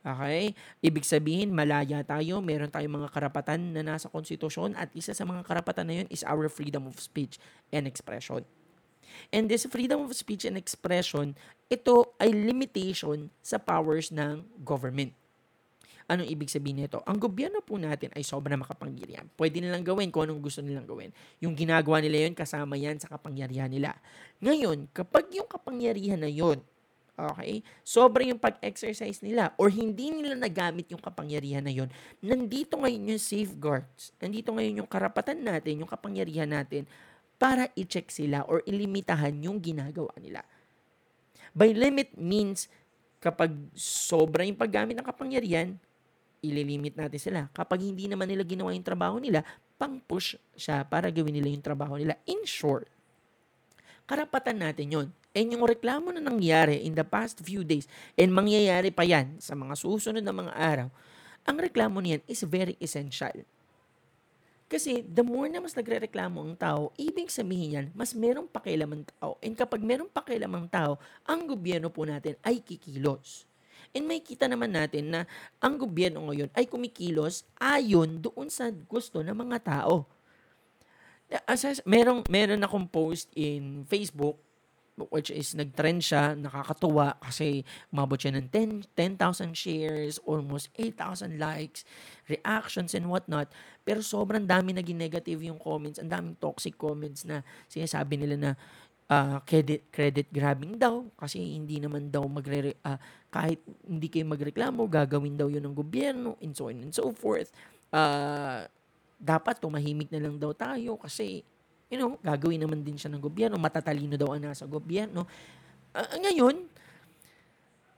[0.01, 0.57] Okay?
[0.81, 5.45] Ibig sabihin, malaya tayo, meron tayong mga karapatan na nasa konstitusyon at isa sa mga
[5.45, 7.37] karapatan na yun is our freedom of speech
[7.69, 8.41] and expression.
[9.29, 11.37] And this freedom of speech and expression,
[11.69, 15.13] ito ay limitation sa powers ng government.
[16.11, 16.99] Anong ibig sabihin nito?
[17.07, 19.31] Ang gobyerno po natin ay sobrang makapangyarihan.
[19.37, 21.15] Pwede nilang gawin kung anong gusto nilang gawin.
[21.39, 23.95] Yung ginagawa nila yun, kasama yan sa kapangyarihan nila.
[24.43, 26.59] Ngayon, kapag yung kapangyarihan na yun
[27.37, 27.61] Okay?
[27.85, 31.89] Sobra yung pag-exercise nila or hindi nila nagamit yung kapangyarihan na yun.
[32.23, 34.15] Nandito ngayon yung safeguards.
[34.17, 36.89] Nandito ngayon yung karapatan natin, yung kapangyarihan natin
[37.41, 40.45] para i-check sila or ilimitahan yung ginagawa nila.
[41.53, 42.69] By limit means
[43.21, 45.77] kapag sobra yung paggamit ng kapangyarihan,
[46.41, 47.41] ililimit natin sila.
[47.53, 49.45] Kapag hindi naman nila ginawa yung trabaho nila,
[49.77, 52.17] pang-push siya para gawin nila yung trabaho nila.
[52.25, 52.89] In short,
[54.09, 57.87] karapatan natin yon And yung reklamo na nangyari in the past few days,
[58.19, 60.87] and mangyayari pa yan sa mga susunod na mga araw,
[61.47, 63.33] ang reklamo niyan is very essential.
[64.71, 69.03] Kasi the more na mas nagre-reklamo ang tao, ibig sabihin yan, mas merong pakialam ang
[69.03, 69.35] tao.
[69.43, 70.95] And kapag merong pakialam ang tao,
[71.27, 73.43] ang gobyerno po natin ay kikilos.
[73.91, 75.21] And may kita naman natin na
[75.59, 80.07] ang gobyerno ngayon ay kumikilos ayon doon sa gusto ng mga tao.
[81.47, 84.39] As, merong, meron akong post in Facebook
[85.09, 91.87] which is nag-trend siya, nakakatuwa kasi umabot siya ng 10 10,000 shares, almost 8,000 likes,
[92.29, 93.49] reactions and whatnot.
[93.81, 98.51] Pero sobrang dami naging negative yung comments, ang daming toxic comments na sinasabi nila na
[99.11, 102.95] uh, credit credit grabbing daw kasi hindi naman daw magre uh,
[103.27, 107.51] kahit hindi kayo magreklamo, gagawin daw 'yun ng gobyerno and so on and so forth.
[107.91, 108.63] Uh,
[109.21, 111.45] dapat tumahimik na lang daw tayo kasi
[111.91, 115.27] you know, gagawin naman din siya ng gobyerno, matatalino daw ang nasa gobyerno.
[115.91, 116.63] Uh, ngayon,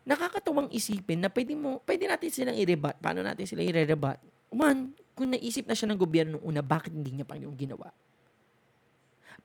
[0.03, 2.97] nakakatuwang isipin na pwede mo, pwede natin silang i-rebat.
[2.97, 4.17] Paano natin sila i-rebat?
[4.49, 7.93] One, kung naisip na siya ng gobyerno una, bakit hindi niya pa yung ginawa?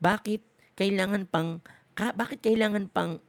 [0.00, 0.40] Bakit
[0.80, 1.60] kailangan pang,
[1.92, 3.20] ka, bakit kailangan pang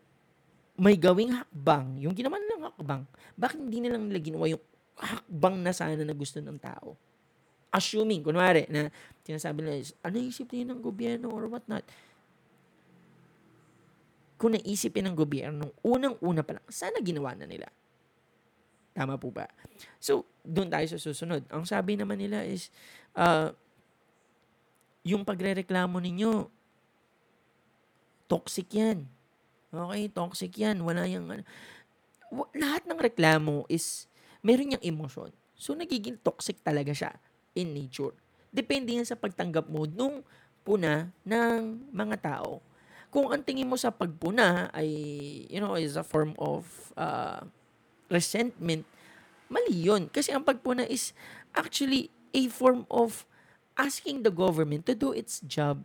[0.80, 3.04] may gawing hakbang, yung ginawa ng yung hakbang?
[3.36, 4.64] Bakit hindi nilang nila ginawa yung
[4.96, 6.96] hakbang na sana na gusto ng tao?
[7.70, 8.90] Assuming, kunwari, na
[9.22, 11.86] sinasabi nila is, ano isip niya ng gobyerno or what not?
[14.42, 17.70] Kung naisipin ng gobyerno, unang-una pa lang, sana ginawa na nila.
[18.98, 19.46] Tama po ba?
[20.02, 21.46] So, doon tayo sa susunod.
[21.54, 22.74] Ang sabi naman nila is,
[23.14, 23.54] uh,
[25.06, 26.50] yung pagrereklamo ninyo,
[28.26, 29.06] toxic yan.
[29.70, 30.82] Okay, toxic yan.
[30.82, 31.46] Wala yung, ano.
[32.58, 34.10] lahat ng reklamo is,
[34.42, 35.30] meron niyang emosyon.
[35.54, 37.14] So, nagiging toxic talaga siya
[37.60, 38.16] in nature.
[38.50, 40.24] Depende yan sa pagtanggap mo nung
[40.64, 42.64] puna ng mga tao.
[43.10, 44.90] Kung ang tingin mo sa pagpuna ay,
[45.50, 47.42] you know, is a form of uh,
[48.08, 48.86] resentment,
[49.50, 50.08] mali yun.
[50.10, 51.12] Kasi ang pagpuna is
[51.58, 53.26] actually a form of
[53.74, 55.82] asking the government to do its job.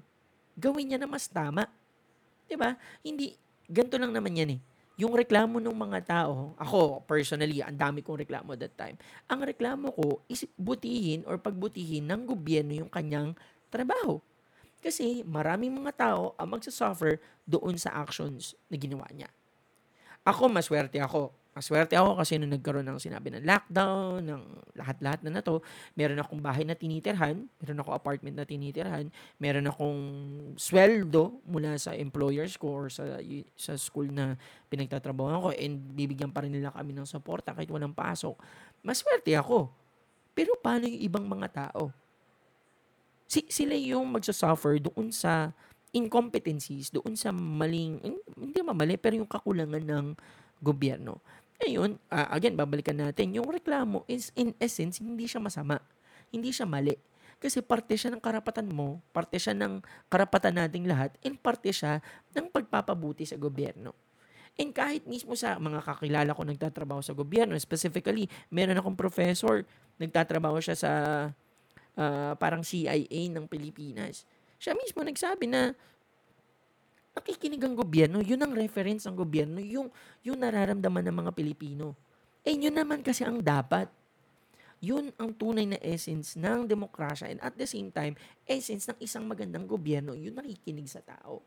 [0.61, 1.71] Gawin niya na mas tama.
[2.45, 2.77] 'Di ba?
[3.01, 3.35] Hindi
[3.67, 4.61] ganito lang naman 'yan eh.
[4.95, 8.95] Yung reklamo ng mga tao, ako personally, ang dami kong reklamo that time.
[9.27, 13.35] Ang reklamo ko is butihin or pagbutihin ng gobyerno yung kanyang
[13.75, 14.23] trabaho.
[14.79, 19.27] Kasi maraming mga tao ang magsasuffer doon sa actions na ginawa niya.
[20.23, 24.43] Ako, maswerte ako Maswerte ako kasi nung nagkaroon ng sinabi ng lockdown, ng
[24.75, 25.63] lahat-lahat na na to,
[25.95, 29.07] meron akong bahay na tinitirhan, meron akong apartment na tinitirhan,
[29.39, 30.01] meron akong
[30.59, 33.23] sweldo mula sa employers ko or sa,
[33.55, 34.35] sa school na
[34.67, 38.35] pinagtatrabaho ko and bibigyan pa rin nila kami ng suporta kahit walang pasok.
[38.83, 39.71] Maswerte ako.
[40.35, 41.95] Pero paano yung ibang mga tao?
[43.31, 45.55] Si, sila yung magsasuffer doon sa
[45.95, 48.03] incompetencies, doon sa maling,
[48.35, 50.07] hindi mamali, pero yung kakulangan ng
[50.59, 51.23] gobyerno.
[51.63, 55.79] Ngayon, uh, again, babalikan natin, yung reklamo is in essence, hindi siya masama.
[56.35, 56.99] Hindi siya mali.
[57.39, 62.03] Kasi parte siya ng karapatan mo, parte siya ng karapatan nating lahat, and parte siya
[62.35, 63.95] ng pagpapabuti sa gobyerno.
[64.55, 69.67] And kahit mismo sa mga kakilala ko nagtatrabaho sa gobyerno, specifically, meron akong professor,
[69.99, 70.93] nagtatrabaho siya sa
[71.99, 74.23] uh, parang CIA ng Pilipinas.
[74.63, 75.75] Siya mismo nagsabi na
[77.15, 79.89] nakikinig ang gobyerno, yun ang reference ng gobyerno, yung,
[80.27, 81.95] yung nararamdaman ng mga Pilipino.
[82.43, 83.87] Eh, yun naman kasi ang dapat.
[84.85, 88.13] Yun ang tunay na essence ng demokrasya and at the same time,
[88.45, 91.41] essence ng isang magandang gobyerno, yun nakikinig sa tao.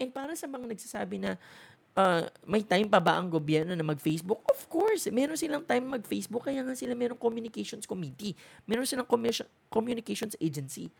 [0.00, 1.36] And para sa mga nagsasabi na
[1.96, 4.44] uh, may time pa ba ang gobyerno na mag-Facebook?
[4.48, 8.36] Of course, meron silang time mag-Facebook kaya nga sila meron communications committee.
[8.68, 9.08] Meron silang
[9.68, 10.92] communications agency.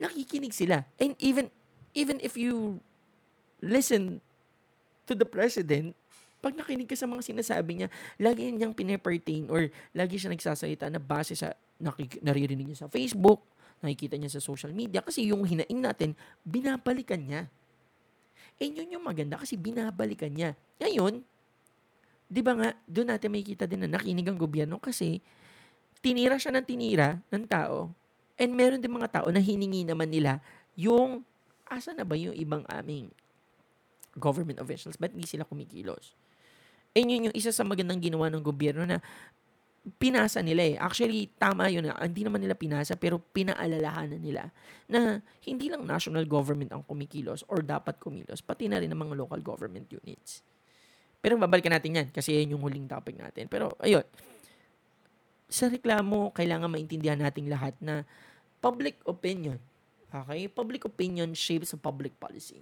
[0.00, 0.88] Nakikinig sila.
[0.96, 1.52] And even
[1.94, 2.78] even if you
[3.60, 4.22] listen
[5.06, 5.94] to the president,
[6.40, 10.96] pag nakinig ka sa mga sinasabi niya, lagi niyang pinepertain or lagi siya nagsasalita na
[10.96, 13.44] base sa nakik- naririnig niya sa Facebook,
[13.84, 17.48] nakikita niya sa social media, kasi yung hinaing natin, binabalikan niya.
[18.60, 20.56] Eh yun yung maganda kasi binabalikan niya.
[20.80, 21.20] Ngayon,
[22.28, 25.20] di ba nga, doon natin makikita din na nakinig ang gobyerno kasi
[26.00, 27.92] tinira siya ng tinira ng tao
[28.40, 30.40] and meron din mga tao na hiningi naman nila
[30.72, 31.20] yung
[31.70, 33.08] asa na ba yung ibang aming
[34.18, 34.98] government officials?
[34.98, 36.18] Ba't hindi sila kumikilos?
[36.90, 38.98] Eh, yun yung isa sa magandang ginawa ng gobyerno na
[39.96, 40.76] pinasa nila eh.
[40.76, 41.96] Actually, tama yun na.
[42.02, 44.50] Hindi naman nila pinasa, pero pinaalalahanan nila
[44.90, 49.14] na hindi lang national government ang kumikilos or dapat kumilos, pati na rin ang mga
[49.16, 50.42] local government units.
[51.22, 53.46] Pero babalikan natin yan kasi yan yung huling topic natin.
[53.46, 54.04] Pero ayun,
[55.46, 58.04] sa reklamo, kailangan maintindihan nating lahat na
[58.60, 59.56] public opinion
[60.10, 60.50] Okay?
[60.50, 62.60] Public opinion shapes public policy.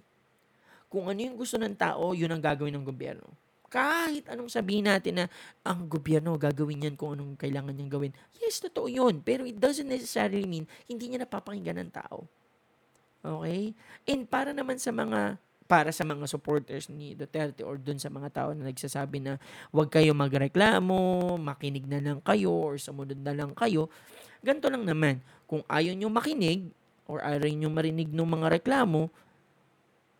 [0.89, 3.29] Kung ano yung gusto ng tao, yun ang gagawin ng gobyerno.
[3.69, 5.25] Kahit anong sabihin natin na
[5.61, 8.13] ang gobyerno gagawin yan kung anong kailangan niyang gawin.
[8.41, 9.21] Yes, totoo yun.
[9.21, 12.25] Pero it doesn't necessarily mean hindi niya napapakinggan ng tao.
[13.21, 13.77] Okay?
[14.09, 15.37] And para naman sa mga
[15.69, 19.37] para sa mga supporters ni Duterte or dun sa mga tao na nagsasabi na
[19.69, 23.85] huwag kayo magreklamo, makinig na lang kayo or sumunod na lang kayo,
[24.41, 25.21] ganito lang naman.
[25.45, 26.73] Kung ayaw nyo makinig,
[27.09, 29.09] or ayaw nyo marinig ng mga reklamo,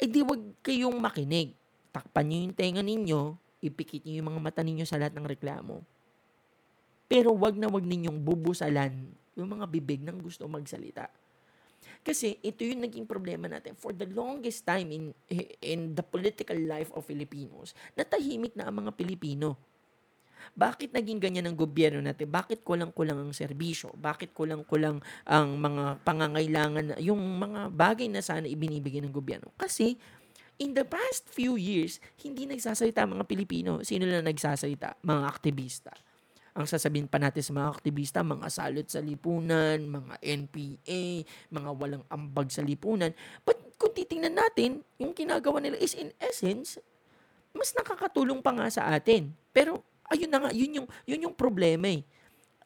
[0.02, 1.54] eh di wag kayong makinig.
[1.94, 5.86] Takpan nyo yung tenga ninyo, ipikit nyo yung mga mata ninyo sa lahat ng reklamo.
[7.06, 8.94] Pero wag na wag ninyong bubusalan
[9.38, 11.14] yung mga bibig ng gusto magsalita.
[12.02, 15.04] Kasi ito yung naging problema natin for the longest time in
[15.60, 17.76] in the political life of Filipinos.
[17.94, 19.60] Natahimik na ang mga Pilipino.
[20.56, 22.30] Bakit naging ganyan ang gobyerno natin?
[22.30, 23.94] Bakit kulang-kulang ang serbisyo?
[23.96, 29.52] Bakit kulang-kulang ang mga pangangailangan, yung mga bagay na sana ibinibigay ng gobyerno?
[29.60, 29.96] Kasi
[30.60, 33.80] in the past few years, hindi nagsasalita mga Pilipino.
[33.82, 35.00] Sino lang nagsasalita?
[35.02, 35.92] Mga aktivista.
[36.60, 41.24] Ang sasabihin pa natin sa mga aktivista, mga salot sa lipunan, mga NPA,
[41.56, 43.16] mga walang ambag sa lipunan.
[43.48, 46.76] But kung titingnan natin, yung ginagawa nila is in essence,
[47.56, 49.32] mas nakakatulong pa nga sa atin.
[49.56, 52.02] Pero ayun na nga, yun yung yun yung problema eh.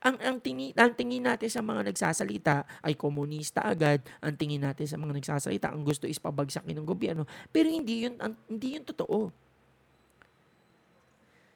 [0.03, 4.03] Ang ang tingin ang tingin natin sa mga nagsasalita ay komunista agad.
[4.19, 7.23] Ang tingin natin sa mga nagsasalita ang gusto is pabagsakin ng gobyerno.
[7.56, 9.32] Pero hindi yun ang, hindi yun totoo.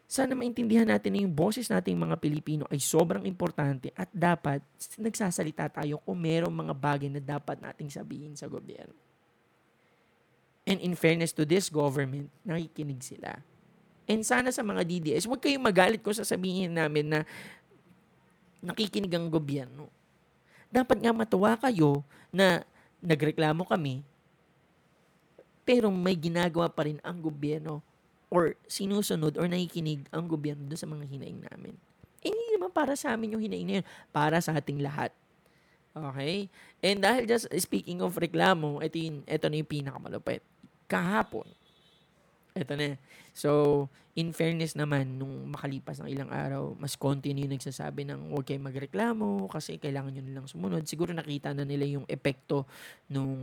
[0.08, 4.63] Sana maintindihan natin na yung boses nating mga Pilipino ay sobrang importante at dapat
[4.95, 8.95] nagsasalita tayo kung merong mga bagay na dapat nating sabihin sa gobyerno.
[10.63, 13.43] And in fairness to this government, nakikinig sila.
[14.08, 17.20] And sana sa mga DDS, huwag kayong magalit kung sasabihin namin na
[18.63, 19.91] nakikinig ang gobyerno.
[20.72, 22.63] Dapat nga matuwa kayo na
[23.04, 24.02] nagreklamo kami,
[25.67, 27.84] pero may ginagawa pa rin ang gobyerno
[28.32, 31.76] or sinusunod or nakikinig ang gobyerno doon sa mga hinaing namin.
[32.24, 35.12] Eh, hindi naman para sa amin yung hinaing na yun, para sa ating lahat.
[35.91, 36.48] Okay?
[36.80, 40.43] And dahil just speaking of reklamo, ito, yun, ito na yung pinakamalupit
[40.88, 41.46] kahapon.
[42.58, 42.98] Ito na.
[43.38, 43.86] So,
[44.17, 49.46] in fairness naman, nung makalipas ng ilang araw, mas continue nagsasabi ng huwag kayong magreklamo
[49.46, 50.89] kasi kailangan nyo nilang sumunod.
[50.89, 52.65] Siguro nakita na nila yung epekto
[53.13, 53.38] nung,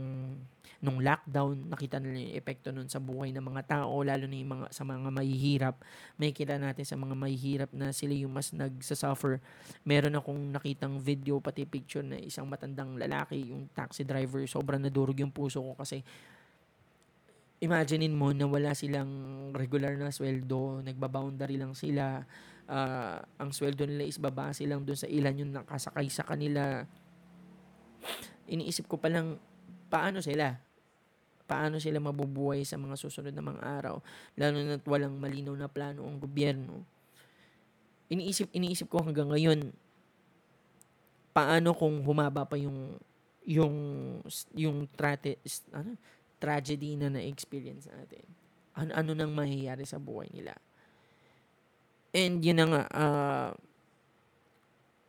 [0.83, 1.71] nung lockdown.
[1.71, 4.67] Nakita na nila yung epekto nun sa buhay ng mga tao, lalo na yung mga,
[4.75, 5.75] sa mga mahihirap.
[6.19, 9.39] May kita natin sa mga mahihirap na sila yung mas nagsasuffer.
[9.87, 15.15] Meron akong nakitang video, pati picture na isang matandang lalaki, yung taxi driver, sobrang nadurog
[15.23, 16.03] yung puso ko kasi
[17.63, 19.09] imaginein mo na wala silang
[19.55, 22.23] regular na sweldo, nagbaboundary lang sila,
[22.67, 26.83] uh, ang sweldo nila is babase lang doon sa ilan yung nakasakay sa kanila.
[28.51, 29.39] Iniisip ko pa lang,
[29.87, 30.59] paano sila?
[31.45, 34.01] Paano sila mabubuhay sa mga susunod na mga araw?
[34.35, 36.83] Lalo na't walang malinaw na plano ang gobyerno.
[38.11, 39.73] Iniisip, iniisip ko hanggang ngayon,
[41.35, 42.95] paano kung humaba pa yung
[43.45, 43.75] yung
[44.57, 45.37] yung trate
[45.69, 45.93] ano
[46.45, 48.21] tragedy na na-experience natin.
[48.77, 50.53] Ano, ano nang mahiyari sa buhay nila.
[52.13, 53.51] And yun na nga, uh,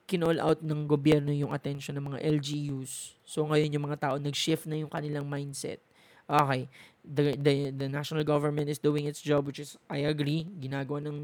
[0.09, 3.19] kinall out ng gobyerno yung attention ng mga LGUs.
[3.27, 5.83] So ngayon yung mga tao nag-shift na yung kanilang mindset.
[6.27, 6.67] Okay,
[7.07, 11.19] the, the, the national government is doing its job which is I agree, ginagawa ng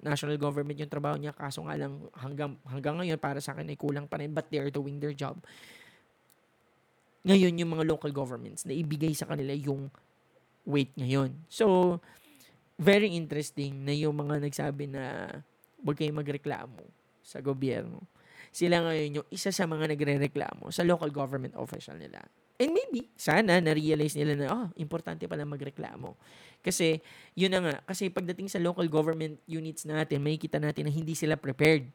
[0.00, 3.76] national government yung trabaho niya kaso nga lang hanggang hanggang ngayon para sa akin ay
[3.76, 5.36] kulang pa rin but they are doing their job
[7.26, 9.90] ngayon yung mga local governments na ibigay sa kanila yung
[10.68, 11.34] weight ngayon.
[11.48, 11.98] So,
[12.78, 15.32] very interesting na yung mga nagsabi na
[15.82, 16.82] huwag kayong magreklamo
[17.24, 18.04] sa gobyerno.
[18.54, 22.22] Sila ngayon yung isa sa mga nagre-reklamo sa local government official nila.
[22.58, 26.18] And maybe, sana, na-realize nila na, oh, importante pala magreklamo.
[26.58, 26.98] Kasi,
[27.38, 31.14] yun na nga, kasi pagdating sa local government units natin, may kita natin na hindi
[31.14, 31.86] sila prepared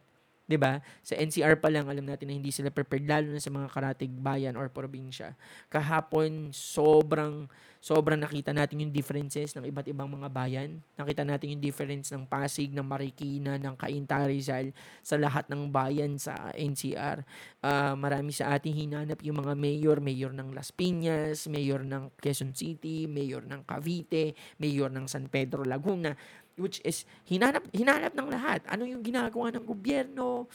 [0.48, 0.84] 'di ba?
[1.02, 4.12] Sa NCR pa lang alam natin na hindi sila prepared lalo na sa mga karatig
[4.12, 5.36] bayan or probinsya.
[5.72, 7.48] Kahapon sobrang
[7.84, 10.80] sobrang nakita natin yung differences ng iba't ibang mga bayan.
[10.96, 14.72] Nakita natin yung difference ng Pasig, ng Marikina, ng Cainta Rizal
[15.04, 17.28] sa lahat ng bayan sa NCR.
[17.60, 22.16] Uh, ah, marami sa ating hinanap yung mga mayor, mayor ng Las Piñas, mayor ng
[22.24, 24.32] Quezon City, mayor ng Cavite,
[24.64, 26.16] mayor ng San Pedro Laguna
[26.58, 28.62] which is hinanap hinanap ng lahat.
[28.70, 30.46] Ano yung ginagawa ng gobyerno?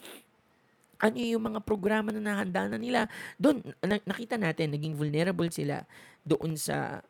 [0.99, 3.07] Ano yung mga programa na nahanda na nila?
[3.39, 5.87] Doon nakita natin naging vulnerable sila
[6.27, 7.03] doon sa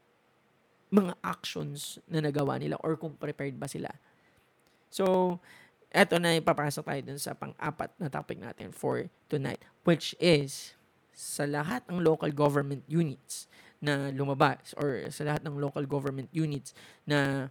[0.89, 3.93] mga actions na nagawa nila or kung prepared ba sila.
[4.89, 5.37] So,
[5.93, 10.77] eto na ipapasok tayo dun sa pang-apat na topic natin for tonight, which is
[11.13, 13.49] sa lahat ng local government units
[13.85, 16.73] na lumabas or sa lahat ng local government units
[17.05, 17.49] na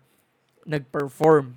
[0.68, 1.56] nag-perform.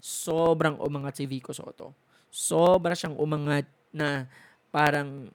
[0.00, 1.92] Sobrang umangat si Vico Soto.
[2.32, 4.24] Sobra siyang umangat na
[4.72, 5.28] parang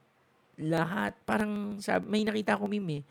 [0.57, 3.03] lahat, parang sabi, may nakita ko meme eh,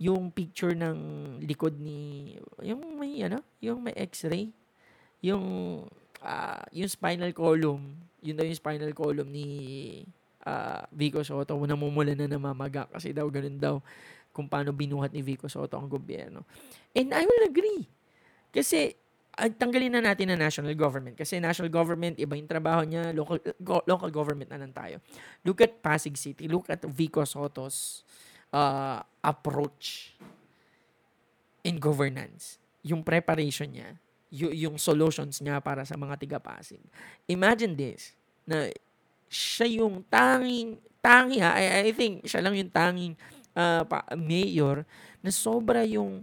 [0.00, 0.98] yung picture ng
[1.44, 4.48] likod ni, yung may ano, yung may x-ray,
[5.20, 5.44] yung,
[6.24, 9.48] uh, yung spinal column, yun daw yung spinal column ni
[10.44, 13.74] uh, Vico Soto, namumula na namamaga kasi daw ganun daw
[14.30, 16.46] kung paano binuhat ni Vico Soto ang gobyerno.
[16.94, 17.84] And I will agree.
[18.54, 18.94] Kasi
[19.38, 23.38] ay, tanggalin na natin na national government kasi national government iba yung trabaho niya local
[23.62, 24.98] go, local government na lang tayo.
[25.46, 26.50] Look at Pasig City.
[26.50, 28.02] Look at Vico Soto's
[28.50, 30.18] uh, approach
[31.62, 32.58] in governance.
[32.82, 34.00] Yung preparation niya
[34.30, 36.80] y- yung solutions niya para sa mga tiga Pasig
[37.26, 38.14] imagine this
[38.46, 38.70] na
[39.26, 43.18] siya yung tanging tangi ha I, I think siya lang yung tanging
[43.58, 44.86] uh, pa, mayor
[45.20, 46.22] na sobra yung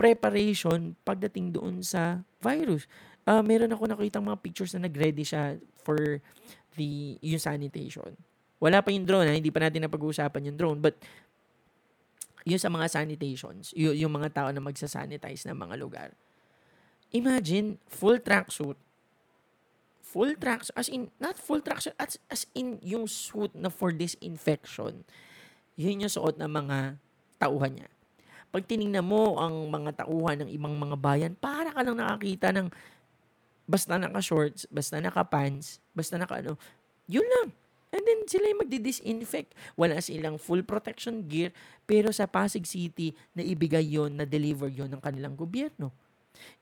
[0.00, 2.88] preparation pagdating doon sa virus.
[3.28, 6.24] Uh, meron ako nakita mga pictures na nag-ready siya for
[6.80, 8.16] the yung sanitation.
[8.56, 9.36] Wala pa yung drone, ha?
[9.36, 10.96] hindi pa natin napag-uusapan yung drone, but
[12.48, 16.08] yung sa mga sanitations, yung, yung mga tao na magsasanitize ng mga lugar.
[17.12, 18.80] Imagine, full tracksuit.
[20.00, 25.04] Full tracksuit, as in, not full tracksuit, as, as in yung suit na for disinfection.
[25.76, 26.96] Yun yung suot ng mga
[27.36, 27.90] tauhan niya.
[28.50, 32.66] Pag tiningnan mo ang mga tauhan ng ibang mga bayan, para ka lang nakakita ng
[33.70, 36.58] basta naka-shorts, basta naka-pants, basta naka-ano,
[37.06, 37.54] yun lang.
[37.90, 39.54] And then sila yung magdi-disinfect.
[39.74, 41.50] Wala silang full protection gear,
[41.86, 45.90] pero sa Pasig City, na ibigay yon na deliver yon ng kanilang gobyerno.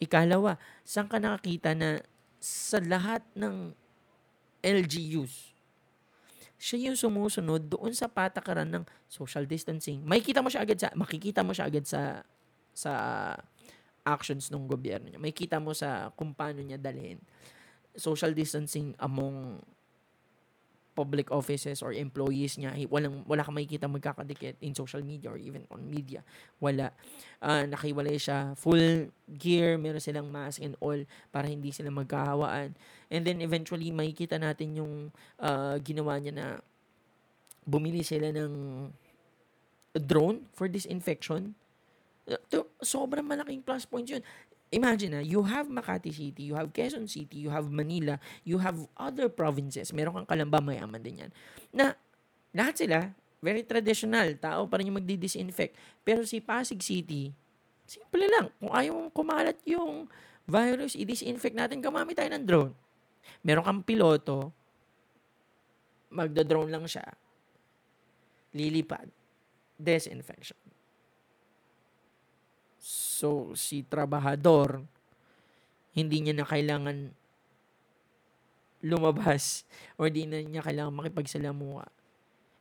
[0.01, 0.57] Ikalawa,
[0.89, 2.01] saan ka nakakita na
[2.41, 3.77] sa lahat ng
[4.65, 5.48] LGUs,
[6.59, 10.03] siya yung sumusunod doon sa patakaran ng social distancing.
[10.03, 12.27] Makikita mo siya agad sa makikita mo siya agad sa
[12.75, 12.93] sa
[14.03, 15.23] actions ng gobyerno niya.
[15.23, 17.23] Makikita mo sa kung paano niya dalhin
[17.95, 19.63] social distancing among
[20.99, 25.63] public offices or employees niya, walang, wala kang makikita magkakadikit in social media or even
[25.71, 26.27] on media.
[26.59, 26.91] Wala.
[27.39, 28.59] Uh, nakiwalay siya.
[28.59, 30.99] Full gear, meron silang mask and all
[31.31, 32.75] para hindi sila magkahawaan.
[33.07, 36.47] And then eventually, makikita natin yung uh, ginawa niya na
[37.63, 38.91] bumili sila ng
[39.95, 41.55] drone for disinfection.
[42.27, 44.21] Uh, sobrang malaking plus point yun
[44.69, 48.77] imagine na, you have Makati City, you have Quezon City, you have Manila, you have
[48.97, 49.93] other provinces.
[49.93, 51.31] Meron kang Kalamba, mayaman din yan.
[51.73, 51.97] Na
[52.53, 52.99] lahat sila,
[53.41, 54.35] very traditional.
[54.37, 56.03] Tao pa rin yung magdi-disinfect.
[56.05, 57.33] Pero si Pasig City,
[57.89, 58.53] simple lang.
[58.61, 60.11] Kung ayaw mong kumalat yung
[60.49, 62.73] virus, i-disinfect natin, gamamit tayo ng drone.
[63.45, 64.53] Meron kang piloto,
[66.09, 67.05] magda-drone lang siya,
[68.57, 69.09] lilipad,
[69.77, 70.57] disinfection.
[72.79, 74.87] So, si trabahador,
[75.95, 77.11] hindi niya na kailangan
[78.87, 79.67] lumabas
[79.99, 81.91] or di na niya kailangan makipagsalamuha.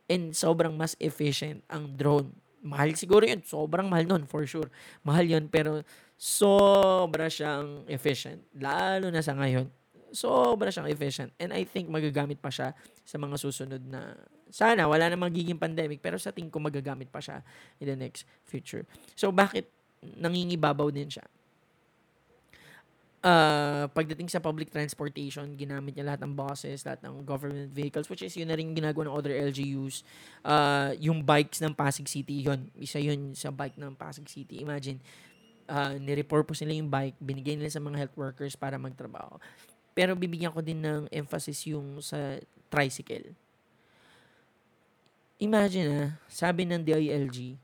[0.08, 2.32] And sobrang mas efficient ang drone.
[2.64, 3.44] Mahal siguro yun.
[3.44, 4.66] Sobrang mahal nun, for sure.
[5.04, 5.84] Mahal yun, pero
[6.18, 8.42] sobra siyang efficient.
[8.56, 9.70] Lalo na sa ngayon.
[10.10, 11.30] Sobra siyang efficient.
[11.36, 12.72] And I think magagamit pa siya
[13.04, 14.16] sa mga susunod na
[14.48, 17.44] sana wala na magiging pandemic pero sa tingin ko magagamit pa siya
[17.78, 18.88] in the next future.
[19.12, 19.68] So bakit
[20.02, 21.26] nangingibabaw din siya.
[23.18, 28.22] Uh, pagdating sa public transportation, ginamit niya lahat ng buses, lahat ng government vehicles, which
[28.22, 30.06] is yun na rin ginagawa ng other LGUs.
[30.46, 32.70] Uh, yung bikes ng Pasig City, yun.
[32.78, 34.62] Isa yun sa bike ng Pasig City.
[34.62, 35.02] Imagine,
[35.66, 39.36] uh, nirepurpose nila yung bike, binigay nila sa mga health workers para magtrabaho.
[39.98, 42.38] Pero bibigyan ko din ng emphasis yung sa
[42.70, 43.34] tricycle.
[45.38, 47.58] Imagine ah, sabi ng DILG,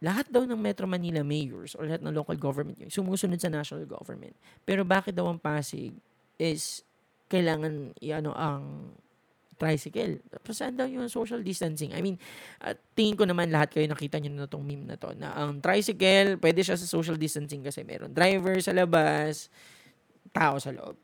[0.00, 3.84] lahat daw ng Metro Manila mayors or lahat ng local government yun, sumusunod sa national
[3.84, 4.32] government.
[4.64, 5.92] Pero bakit daw ang Pasig
[6.40, 6.80] is
[7.28, 8.96] kailangan ano ang
[9.60, 10.24] tricycle.
[10.48, 11.92] Saan daw yung social distancing?
[11.92, 12.16] I mean,
[12.64, 15.60] uh, tingin ko naman lahat kayo nakita nyo na itong meme na to, na ang
[15.60, 19.52] tricycle, pwede siya sa social distancing kasi meron driver sa labas,
[20.32, 20.96] tao sa loob.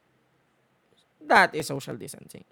[1.20, 2.48] That is social distancing.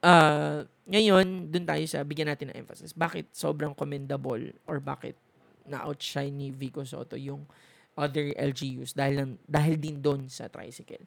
[0.00, 2.96] Uh, ngayon, dun tayo sa bigyan natin ng emphasis.
[2.96, 5.20] Bakit sobrang commendable or bakit
[5.66, 7.46] na-outshine ni Vico Soto yung
[7.96, 11.02] other LGUs dahil, dahil din doon sa tricycle.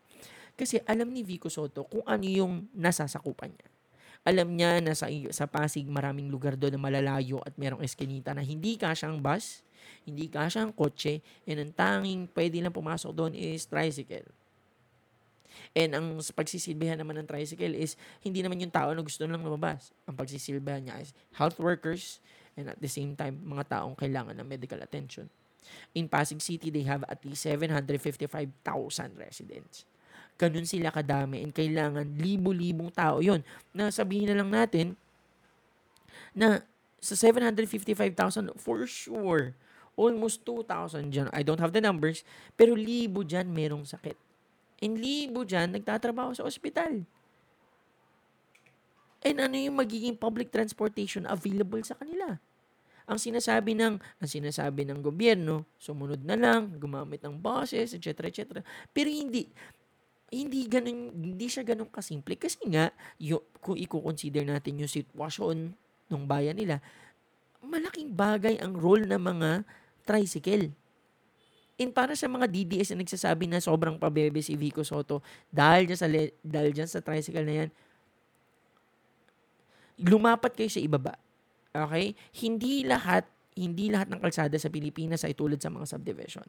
[0.60, 3.70] Kasi alam ni Vico Soto kung ano yung nasasakupan niya.
[4.28, 8.44] Alam niya na sa, sa Pasig maraming lugar doon na malalayo at merong eskinita na
[8.44, 9.64] hindi kasyang bus,
[10.04, 14.28] hindi kasyang kotse, and ang tanging pwede lang pumasok doon is tricycle.
[15.72, 19.96] And ang pagsisilbihan naman ng tricycle is hindi naman yung tao na gusto lang lumabas.
[20.10, 22.20] Ang pagsisilbihan niya is health workers,
[22.60, 25.32] and at the same time, mga taong kailangan ng medical attention.
[25.96, 28.52] In Pasig City, they have at least 755,000
[29.16, 29.88] residents.
[30.40, 33.44] Ganun sila kadami and kailangan libo-libong tao yon
[33.76, 34.96] na sabihin na lang natin
[36.32, 36.64] na
[37.00, 39.56] sa 755,000 for sure
[40.00, 41.28] almost 2,000 dyan.
[41.36, 42.24] I don't have the numbers,
[42.56, 44.16] pero libo dyan merong sakit.
[44.80, 47.04] And libo dyan nagtatrabaho sa ospital.
[49.20, 52.40] And ano yung magiging public transportation available sa kanila?
[53.10, 58.30] Ang sinasabi ng ang sinasabi ng gobyerno, sumunod na lang, gumamit ng buses, etc.
[58.30, 58.62] etc.
[58.94, 59.50] Pero hindi
[60.30, 65.74] hindi ganun, hindi siya ganun kasimple kasi nga yung, kung i-consider natin yung sitwasyon
[66.10, 66.78] ng bayan nila,
[67.66, 69.50] malaking bagay ang role ng mga
[70.06, 70.70] tricycle.
[71.80, 76.00] In para sa mga DDS na nagsasabi na sobrang pabebe si Vico Soto dahil dyan
[76.00, 76.08] sa,
[76.44, 77.70] dahil dyan sa tricycle na yan,
[79.98, 81.18] lumapat kayo sa ibaba.
[81.74, 82.18] Okay?
[82.42, 83.28] Hindi lahat
[83.60, 86.48] hindi lahat ng kalsada sa Pilipinas ay tulad sa mga subdivision.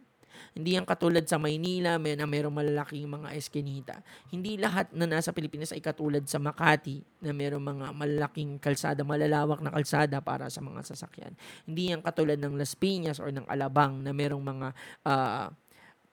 [0.54, 3.98] Hindi yan katulad sa Maynila may na mayroong malalaking mga eskinita.
[4.30, 9.58] Hindi lahat na nasa Pilipinas ay katulad sa Makati na mayroong mga malalaking kalsada, malalawak
[9.58, 11.34] na kalsada para sa mga sasakyan.
[11.66, 14.68] Hindi yan katulad ng Las Piñas or ng Alabang na mayroong mga
[15.02, 15.50] uh,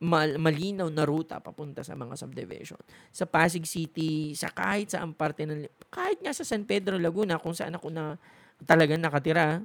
[0.02, 2.82] mal- malinaw na ruta papunta sa mga subdivision.
[3.14, 7.54] Sa Pasig City, sa kahit sa parte ng kahit nga sa San Pedro Laguna kung
[7.54, 8.18] saan ako na
[8.66, 9.62] talagang nakatira,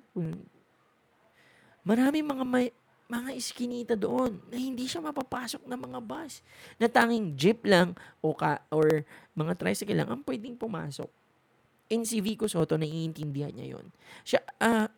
[1.86, 2.66] maraming mga may,
[3.12, 6.40] mga iskinita doon na hindi siya mapapasok ng mga bus.
[6.80, 7.92] Na tanging jeep lang
[8.24, 9.04] o ka, or
[9.36, 11.08] mga tricycle lang ang pwedeng pumasok.
[11.92, 13.92] Si Vico Soto, naiintindihan niya yon.
[14.24, 14.88] Siya, uh,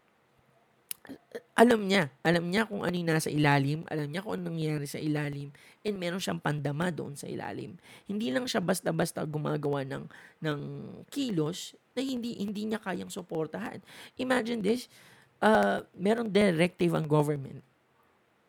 [1.54, 5.54] alam niya, alam niya kung ano nasa ilalim, alam niya kung anong nangyayari sa ilalim,
[5.84, 7.76] and meron siyang pandama doon sa ilalim.
[8.08, 10.04] Hindi lang siya basta-basta gumagawa ng,
[10.42, 10.60] ng
[11.12, 13.78] kilos na hindi, hindi niya kayang suportahan.
[14.18, 14.90] Imagine this,
[15.44, 17.62] uh, merong directive ang government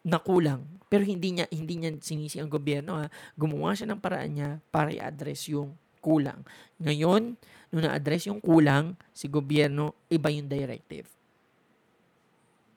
[0.06, 3.06] na kulang, pero hindi niya, hindi niya sinisi ang gobyerno.
[3.06, 3.10] Ha?
[3.38, 6.42] Gumawa siya ng paraan niya para i-address yung kulang.
[6.82, 7.38] Ngayon,
[7.74, 11.15] nung na-address yung kulang, si gobyerno, iba yung directive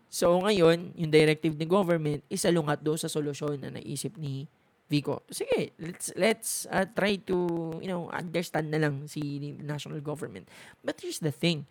[0.09, 4.49] So ngayon, yung directive ni government is alungat do sa solusyon na naisip ni
[4.89, 5.21] Vico.
[5.29, 7.37] Sige, let's let's uh, try to,
[7.85, 9.21] you know, understand na lang si
[9.61, 10.49] national government.
[10.81, 11.69] But here's the thing.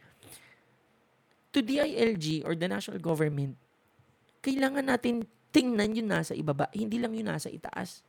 [1.58, 3.58] To DILG or the national government,
[4.46, 8.06] kailangan natin tingnan yung nasa ibaba, hindi lang yung nasa itaas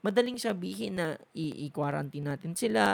[0.00, 2.84] madaling sabihin na i-quarantine natin sila,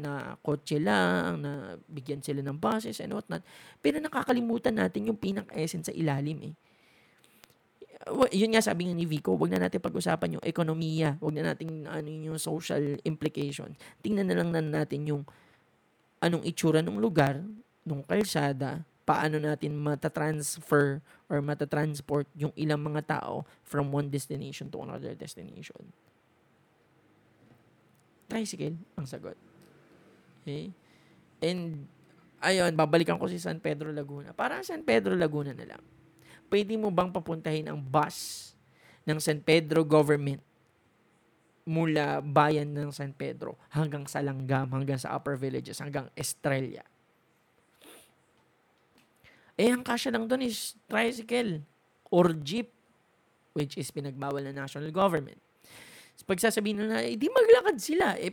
[0.00, 3.44] na kotse lang, na bigyan sila ng buses and whatnot.
[3.84, 6.54] Pero nakakalimutan natin yung pinaka-essence sa ilalim eh.
[8.32, 11.84] Yun nga sabi nga ni Vico, wag na natin pag-usapan yung ekonomiya, wag na natin
[11.84, 13.76] ano yung social implication.
[14.00, 15.22] Tingnan na lang na natin yung
[16.24, 17.42] anong itsura ng lugar,
[17.84, 24.82] ng kalsada, paano natin matatransfer or matatransport yung ilang mga tao from one destination to
[24.82, 25.86] another destination
[28.26, 29.38] tricycle ang sagot.
[30.42, 30.70] Okay?
[31.42, 31.86] And,
[32.42, 34.34] ayun, babalikan ko si San Pedro Laguna.
[34.36, 35.82] Para San Pedro Laguna na lang.
[36.46, 38.52] Pwede mo bang papuntahin ang bus
[39.06, 40.42] ng San Pedro government
[41.66, 46.86] mula bayan ng San Pedro hanggang sa Langgam, hanggang sa Upper Villages, hanggang Estrella.
[49.58, 51.64] Eh, ang kasya lang doon is tricycle
[52.12, 52.70] or jeep,
[53.56, 55.42] which is pinagbawal ng national government.
[56.24, 58.16] Pagsasabihin na, eh, di maglakad sila.
[58.16, 58.32] Eh,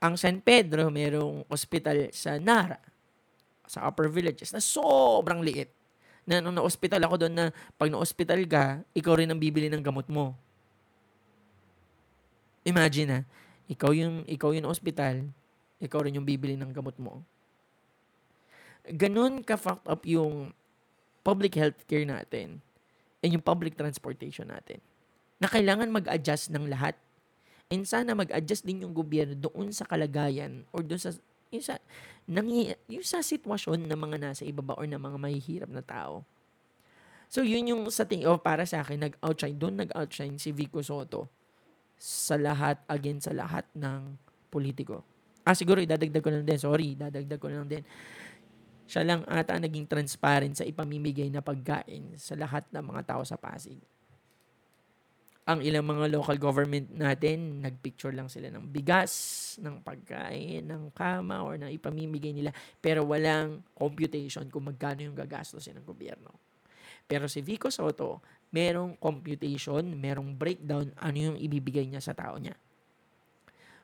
[0.00, 2.78] ang San Pedro, merong ospital sa Nara,
[3.66, 5.68] sa Upper Villages, na sobrang liit.
[6.24, 10.06] Na nung na-hospital ako doon na pag na-hospital ka, ikaw rin ang bibili ng gamot
[10.08, 10.32] mo.
[12.64, 13.20] Imagine na,
[13.68, 15.26] ikaw yung, ikaw yung hospital,
[15.80, 17.20] ikaw rin yung bibili ng gamot mo.
[18.88, 20.56] Ganun ka-fucked up yung
[21.20, 22.64] public health care natin
[23.20, 24.80] and yung public transportation natin
[25.40, 26.94] na kailangan mag-adjust ng lahat.
[27.72, 31.10] And sana mag-adjust din yung gobyerno doon sa kalagayan or doon sa
[31.50, 31.82] yung sa,
[32.30, 32.46] nang,
[32.86, 36.22] yung sa sitwasyon ng mga nasa ibaba or ng mga mahihirap na tao.
[37.26, 41.26] So, yun yung sa tingin, oh, para sa akin, nag-outshine, doon nag-outshine si Vico Soto
[41.98, 44.14] sa lahat, again, sa lahat ng
[44.50, 45.02] politiko.
[45.42, 46.58] Ah, siguro, idadagdag ko lang din.
[46.58, 47.82] Sorry, idadagdag ko lang din.
[48.90, 53.38] Siya lang ata naging transparent sa ipamimigay na pagkain sa lahat ng mga tao sa
[53.38, 53.78] Pasig
[55.50, 59.10] ang ilang mga local government natin, nagpicture lang sila ng bigas,
[59.58, 65.74] ng pagkain, ng kama, or ng ipamimigay nila, pero walang computation kung magkano yung gagastosin
[65.82, 66.30] ng gobyerno.
[67.10, 68.22] Pero si Vico Soto,
[68.54, 72.54] merong computation, merong breakdown, ano yung ibibigay niya sa tao niya.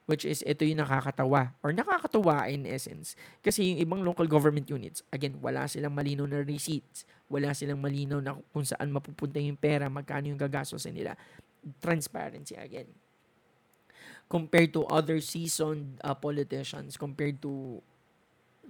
[0.06, 3.18] Which is, ito yung nakakatawa, or nakakatuwa in essence.
[3.42, 8.22] Kasi yung ibang local government units, again, wala silang malinaw na receipts, wala silang malinaw
[8.22, 11.18] na kung saan mapupunta yung pera, magkano yung gagastosin nila
[11.82, 12.88] transparency again.
[14.28, 17.80] Compared to other seasoned uh, politicians, compared to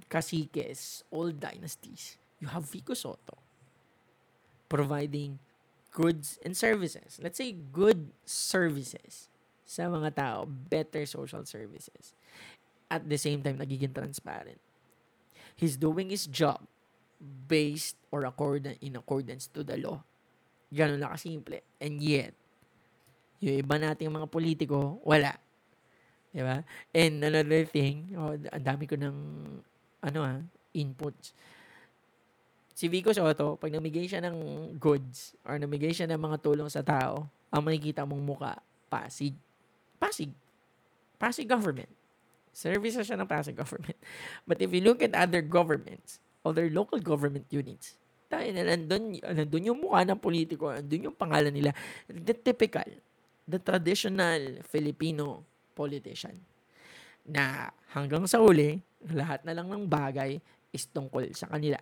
[0.09, 3.41] caciques, old dynasties, you have Vico Soto
[4.69, 5.39] providing
[5.91, 7.19] goods and services.
[7.23, 9.33] Let's say good services
[9.65, 12.13] sa mga tao, better social services.
[12.87, 14.61] At the same time, nagiging transparent.
[15.57, 16.63] He's doing his job
[17.19, 20.05] based or accordant in accordance to the law.
[20.71, 21.65] Ganun lang kasimple.
[21.81, 22.37] And yet,
[23.41, 25.37] yung iba nating mga politiko, wala.
[26.33, 26.61] Di ba?
[26.93, 29.17] And another thing, oh, ang dami ko ng
[30.05, 30.41] ano ah,
[30.77, 31.33] inputs.
[32.77, 34.37] Si Vico Soto, pag namigay siya ng
[34.77, 38.61] goods or namigay siya ng mga tulong sa tao, ang makikita mong muka,
[38.93, 39.33] Pasig.
[39.97, 40.29] Pasig.
[41.17, 41.89] Pasig government.
[42.53, 43.97] Service siya ng Pasig government.
[44.49, 47.97] But if you look at other governments, other local government units,
[48.29, 51.73] tayo na nandun, nandun yung mukha ng politiko, nandun yung pangalan nila.
[52.13, 53.06] The typical
[53.47, 56.35] the traditional Filipino politician
[57.27, 60.39] na hanggang sa uli, lahat na lang ng bagay
[60.71, 61.79] is tungkol sa kanila.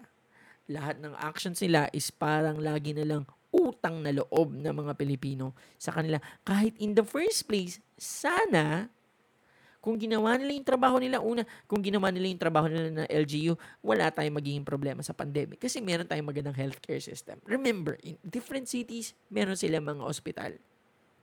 [0.69, 5.53] Lahat ng actions nila is parang lagi na lang utang na loob ng mga Pilipino
[5.77, 6.17] sa kanila.
[6.43, 8.89] Kahit in the first place, sana
[9.85, 13.53] kung ginawa nila yung trabaho nila una, kung ginawa nila yung trabaho nila na LGU,
[13.85, 15.61] wala tayong magiging problema sa pandemic.
[15.61, 17.37] Kasi meron tayong magandang healthcare system.
[17.45, 20.57] Remember, in different cities, meron sila mga ospital.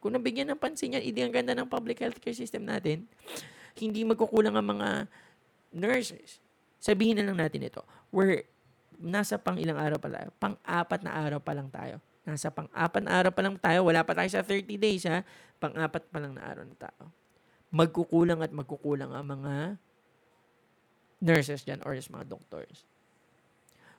[0.02, 3.06] Kung nabigyan ng pansin yan, hindi ang ganda ng public healthcare system natin,
[3.78, 4.90] hindi magkukulang ang mga
[5.72, 6.42] nurses.
[6.82, 8.44] Sabihin na lang natin ito, we're
[8.98, 10.30] nasa pang ilang araw pa tayo?
[10.42, 12.02] Pang-apat na araw pa lang tayo.
[12.26, 13.86] Nasa pang-apat na araw pa lang tayo.
[13.86, 15.26] Wala pa tayo sa 30 days, ha?
[15.58, 17.10] Pang-apat pa lang na araw na tayo
[17.72, 19.80] magkukulang at magkukulang ang mga
[21.24, 22.84] nurses dyan or mga doctors.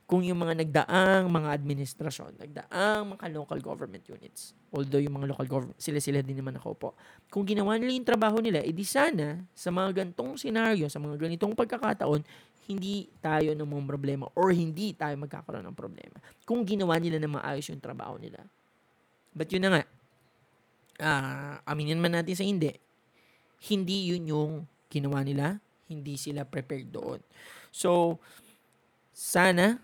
[0.05, 5.49] Kung yung mga nagdaang mga administrasyon, nagdaang mga local government units, although yung mga local
[5.49, 6.89] government, sila-sila din naman ako po,
[7.33, 11.57] kung ginawa nila yung trabaho nila, edi sana sa mga gantong senaryo, sa mga ganitong
[11.57, 12.21] pagkakataon,
[12.69, 16.19] hindi tayo ng mga problema or hindi tayo magkakaroon ng problema.
[16.47, 18.39] Kung ginawa nila na maayos yung trabaho nila.
[19.33, 19.83] But yun na nga,
[21.03, 22.71] uh, aminin man natin sa hindi,
[23.67, 24.53] hindi yun yung
[24.93, 25.59] ginawa nila.
[25.91, 27.21] Hindi sila prepared doon.
[27.69, 28.21] So,
[29.13, 29.77] sana,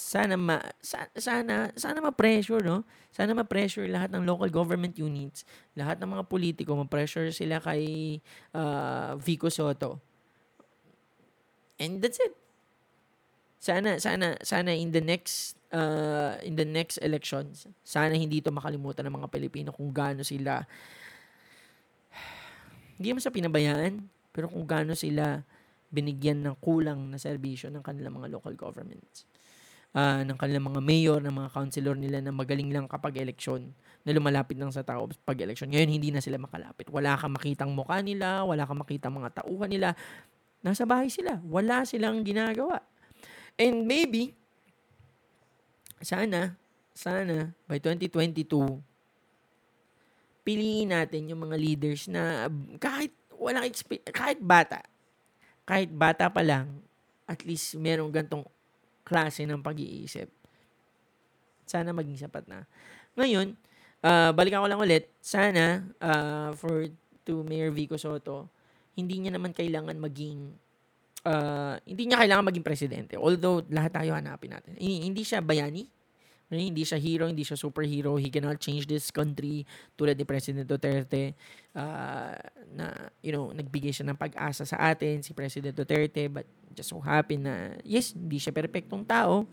[0.00, 2.88] sana ma, sana, sana ma-pressure, no?
[3.12, 5.44] Sana ma-pressure lahat ng local government units,
[5.76, 8.16] lahat ng mga politiko, ma-pressure sila kay
[8.56, 10.00] uh, Vico Soto.
[11.76, 12.32] And that's it.
[13.60, 19.04] Sana, sana, sana in the next uh, in the next elections, sana hindi to makalimutan
[19.04, 20.64] ng mga Pilipino kung gaano sila
[22.96, 23.92] hindi naman sa pinabayaan,
[24.32, 25.44] pero kung gaano sila
[25.92, 29.28] binigyan ng kulang na serbisyo ng kanilang mga local governments.
[29.90, 33.74] Uh, ng kanilang mga mayor, ng mga councilor nila na magaling lang kapag eleksyon,
[34.06, 35.66] na lumalapit lang sa tao pag eleksyon.
[35.66, 36.86] Ngayon, hindi na sila makalapit.
[36.88, 39.98] Wala kang makitang mukha nila, wala kang makitang mga tauhan nila.
[40.62, 41.42] Nasa bahay sila.
[41.42, 42.80] Wala silang ginagawa.
[43.58, 44.32] And maybe,
[46.00, 46.56] sana,
[46.94, 48.46] sana, by 2022,
[50.40, 52.48] piliin natin yung mga leaders na
[52.80, 54.80] kahit walang exp- kahit bata,
[55.68, 56.80] kahit bata pa lang,
[57.28, 58.44] at least merong gantong
[59.10, 60.30] klase ng pag-iisip.
[61.66, 62.62] Sana maging sapat na.
[63.18, 63.58] Ngayon,
[64.06, 66.86] uh, balikan ko lang ulit, sana uh, for
[67.26, 68.46] to Mayor Vico Soto,
[68.94, 70.54] hindi niya naman kailangan maging
[71.26, 73.14] uh, hindi niya kailangan maging presidente.
[73.18, 74.78] Although lahat tayo hanapin natin.
[74.78, 75.86] Hindi siya bayani,
[76.50, 78.18] hindi siya hero, hindi siya superhero.
[78.18, 79.62] He cannot change this country
[79.94, 81.38] tulad ni President Duterte
[81.78, 82.34] uh,
[82.74, 82.86] na,
[83.22, 86.26] you know, nagbigay siya ng pag-asa sa atin, si President Duterte.
[86.26, 89.44] But just so happen na, yes, hindi siya perfectong tao.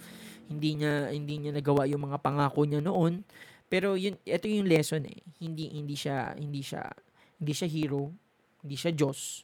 [0.47, 3.25] Hindi niya, hindi niya nagawa yung mga pangako niya noon.
[3.67, 5.19] Pero yun, ito yung lesson eh.
[5.43, 6.87] Hindi, hindi siya, hindi siya,
[7.39, 8.15] hindi siya hero.
[8.63, 9.43] Hindi siya Diyos.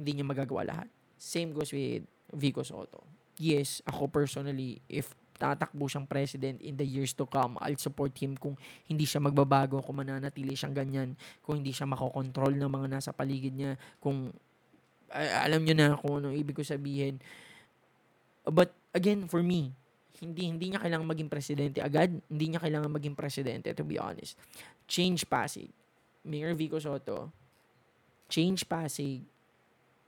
[0.00, 0.88] Hindi niya magagawa lahat.
[1.20, 3.04] Same goes with Vico Soto.
[3.36, 8.38] Yes, ako personally, if tatakbo siyang president in the years to come, I'll support him
[8.38, 8.54] kung
[8.86, 13.52] hindi siya magbabago, kung mananatili siyang ganyan, kung hindi siya makokontrol ng mga nasa paligid
[13.52, 14.30] niya, kung
[15.12, 17.20] alam niyo na kung ano ibig ko sabihin.
[18.44, 19.72] But again, for me,
[20.20, 24.38] hindi hindi niya kailangan maging presidente agad, hindi niya kailangan maging presidente to be honest.
[24.86, 25.68] Change Pasig.
[26.24, 27.28] Mayor Vico Soto,
[28.32, 29.20] change Pasig,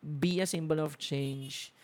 [0.01, 1.76] be a symbol of change,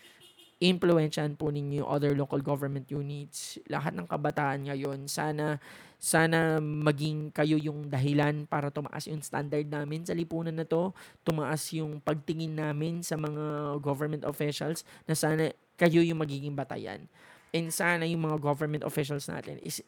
[0.63, 5.59] impluensyahan po ninyo other local government units, lahat ng kabataan ngayon, sana
[6.03, 10.91] sana maging kayo yung dahilan para tumaas yung standard namin sa lipunan na to,
[11.23, 17.07] tumaas yung pagtingin namin sa mga government officials na sana kayo yung magiging batayan.
[17.55, 19.79] And sana yung mga government officials natin is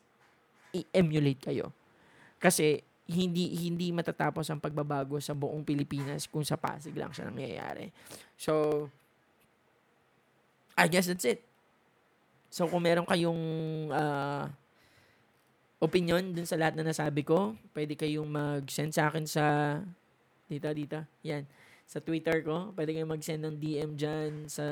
[0.72, 1.76] i-emulate kayo.
[2.40, 7.92] Kasi hindi hindi matatapos ang pagbabago sa buong Pilipinas kung sa Pasig lang siya nangyayari.
[8.40, 8.88] So,
[10.76, 11.42] I guess that's it.
[12.52, 13.42] So, kung meron kayong
[13.92, 14.48] uh,
[15.80, 19.46] opinion dun sa lahat na nasabi ko, pwede kayong mag-send sa akin sa
[20.48, 21.00] dito, dito.
[21.26, 21.44] Yan.
[21.86, 22.72] Sa Twitter ko.
[22.74, 24.66] Pwede kayong mag-send ng DM dyan sa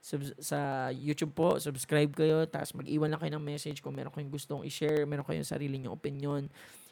[0.00, 1.56] sub, sa YouTube po.
[1.58, 2.44] Subscribe kayo.
[2.46, 5.08] Tapos mag-iwan lang kayo ng message kung meron kayong gustong i-share.
[5.08, 6.42] Meron kayong sarili nyong opinion.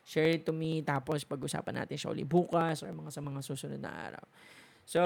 [0.05, 0.83] Share it to me.
[0.83, 4.25] Tapos pag-usapan natin siya ulit bukas or mga sa mga susunod na araw.
[4.85, 5.01] So,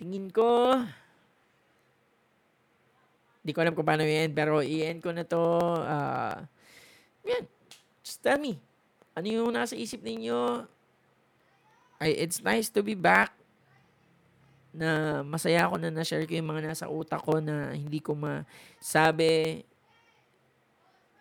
[0.00, 0.80] tingin ko,
[3.44, 5.44] Di ko alam kung paano i-end, pero i-end ko na to.
[5.84, 6.40] Uh,
[7.28, 7.44] yan.
[8.00, 8.56] Just tell me.
[9.12, 10.64] Ano yung nasa isip ninyo?
[12.00, 13.36] Ay, it's nice to be back
[14.74, 19.62] na masaya ako na na-share ko yung mga nasa utak ko na hindi ko masabi.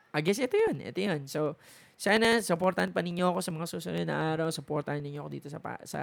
[0.09, 0.82] I guess ito yun.
[0.82, 1.21] Ito yun.
[1.30, 1.59] So,
[1.93, 4.49] sana supportan pa ninyo ako sa mga susunod na araw.
[4.49, 6.01] Supportan ninyo ako dito sa sa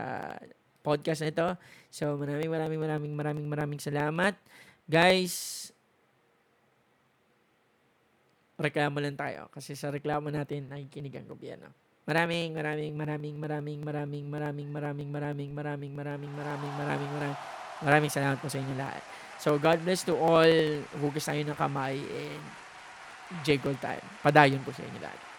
[0.87, 1.49] podcast na ito.
[1.91, 4.39] So, maraming maraming maraming maraming maraming salamat.
[4.87, 5.69] Guys,
[8.61, 9.49] reklamo lang tayo.
[9.49, 11.73] Kasi sa reklamo natin, nakikinig ang gobyerno.
[12.05, 16.33] Maraming, maraming, maraming, maraming, maraming, maraming, maraming, maraming, maraming, maraming, maraming,
[16.77, 17.39] maraming, maraming,
[17.81, 19.03] maraming salamat po sa inyo lahat.
[19.41, 20.53] So, God bless to all.
[21.01, 22.45] Hugas tayo ng kamay and
[23.41, 24.05] J Gold time.
[24.21, 25.30] Padayon po sa inyo lahat.